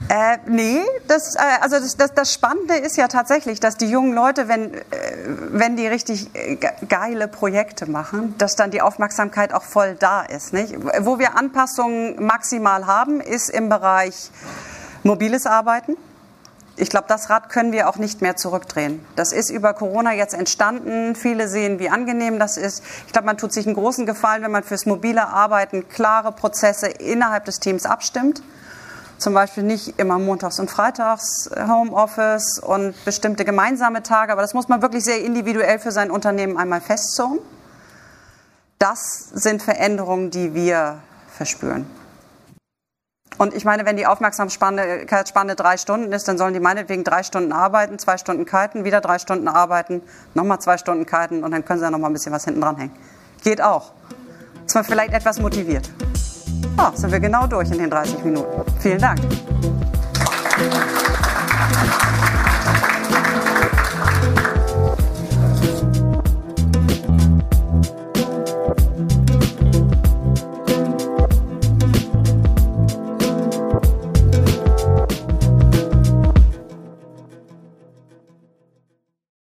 Äh, 0.09 0.39
nee, 0.47 0.81
das, 1.07 1.37
äh, 1.37 1.39
also 1.61 1.79
das, 1.79 1.97
das, 1.97 2.15
das, 2.15 2.33
Spannende 2.33 2.75
ist 2.75 2.97
ja 2.97 3.07
tatsächlich, 3.07 3.61
dass 3.61 3.77
die 3.77 3.89
jungen 3.89 4.13
Leute, 4.13 4.49
wenn, 4.49 4.75
äh, 4.75 4.81
wenn 5.51 5.77
die 5.77 5.87
richtig 5.87 6.35
äh, 6.35 6.57
geile 6.89 7.29
Projekte 7.29 7.89
machen, 7.89 8.35
dass 8.39 8.57
dann 8.57 8.71
die 8.71 8.83
Aufmerksamkeit 8.83 9.53
auch 9.53 9.63
voll 9.63 9.95
da 9.99 10.23
ist. 10.23 10.53
Nicht? 10.53 10.75
Wo 11.01 11.19
wir 11.19 11.37
Anpassungen 11.37 12.25
maximal 12.25 12.87
haben, 12.87 13.21
ist 13.21 13.51
im 13.51 13.69
Bereich 13.69 14.31
mobiles 15.03 15.47
Arbeiten. 15.47 15.97
Ich 16.77 16.89
glaube, 16.89 17.07
das 17.09 17.29
Rad 17.29 17.51
können 17.51 17.73
wir 17.73 17.89
auch 17.89 17.97
nicht 17.97 18.23
mehr 18.23 18.37
zurückdrehen. 18.37 19.05
Das 19.15 19.33
ist 19.33 19.51
über 19.51 19.75
Corona 19.75 20.15
jetzt 20.15 20.33
entstanden. 20.33 21.15
Viele 21.15 21.47
sehen, 21.47 21.79
wie 21.79 21.91
angenehm 21.91 22.39
das 22.39 22.57
ist. 22.57 22.83
Ich 23.07 23.13
glaube, 23.13 23.27
man 23.27 23.37
tut 23.37 23.53
sich 23.53 23.67
einen 23.67 23.77
großen 23.77 24.07
Gefallen, 24.07 24.43
wenn 24.43 24.51
man 24.51 24.65
fürs 24.65 24.87
mobile 24.87 25.29
Arbeiten 25.29 25.89
klare 25.89 26.33
Prozesse 26.33 26.87
innerhalb 26.87 27.45
des 27.45 27.61
Teams 27.61 27.85
abstimmt 27.85 28.43
zum 29.21 29.35
Beispiel 29.35 29.63
nicht 29.63 29.99
immer 29.99 30.19
montags 30.19 30.59
und 30.59 30.71
freitags 30.71 31.51
Homeoffice 31.55 32.59
und 32.59 32.95
bestimmte 33.05 33.45
gemeinsame 33.45 34.03
Tage, 34.03 34.33
aber 34.33 34.41
das 34.43 34.55
muss 34.55 34.69
man 34.69 34.83
wirklich 34.83 35.05
sehr 35.05 35.23
individuell 35.23 35.79
für 35.79 35.93
sein 35.93 36.11
Unternehmen 36.11 36.57
einmal 36.57 36.81
festzurren. 36.81 37.39
Das 38.79 39.29
sind 39.35 39.63
Veränderungen, 39.63 40.31
die 40.31 40.55
wir 40.55 41.01
verspüren. 41.37 41.87
Und 43.37 43.55
ich 43.55 43.65
meine, 43.65 43.87
wenn 43.87 43.97
die 43.97 44.07
Aufmerksamkeitsspanne 44.07 45.55
drei 45.55 45.77
Stunden 45.77 46.13
ist, 46.13 46.27
dann 46.29 46.37
sollen 46.37 46.55
die 46.55 46.61
meinetwegen 46.61 47.05
drei 47.05 47.23
Stunden 47.23 47.53
arbeiten, 47.53 47.99
zwei 47.99 48.17
Stunden 48.19 48.47
kiten, 48.47 48.85
wieder 48.85 49.01
drei 49.01 49.19
Stunden 49.19 49.49
arbeiten, 49.49 50.03
nochmal 50.35 50.61
zwei 50.61 50.79
Stunden 50.79 51.07
kiten 51.07 51.45
und 51.45 51.51
dann 51.51 51.65
können 51.65 51.79
sie 51.79 51.85
ja 51.85 51.91
nochmal 51.91 52.11
ein 52.11 52.15
bisschen 52.15 52.33
was 52.33 52.45
hinten 52.45 52.61
dran 52.63 52.77
hängen. 52.77 52.97
Geht 53.43 53.63
auch. 53.63 53.93
Ist 54.67 54.75
man 54.75 54.85
vielleicht 54.85 55.13
etwas 55.13 55.41
motiviert. 55.41 55.91
Oh, 56.77 56.91
sind 56.95 57.13
wir 57.13 57.21
genau 57.21 57.47
durch 57.47 57.71
in 57.71 57.79
den 57.79 57.91
30 57.91 58.25
Minuten. 58.25 58.63
Vielen 58.81 58.99
Dank. 58.99 59.21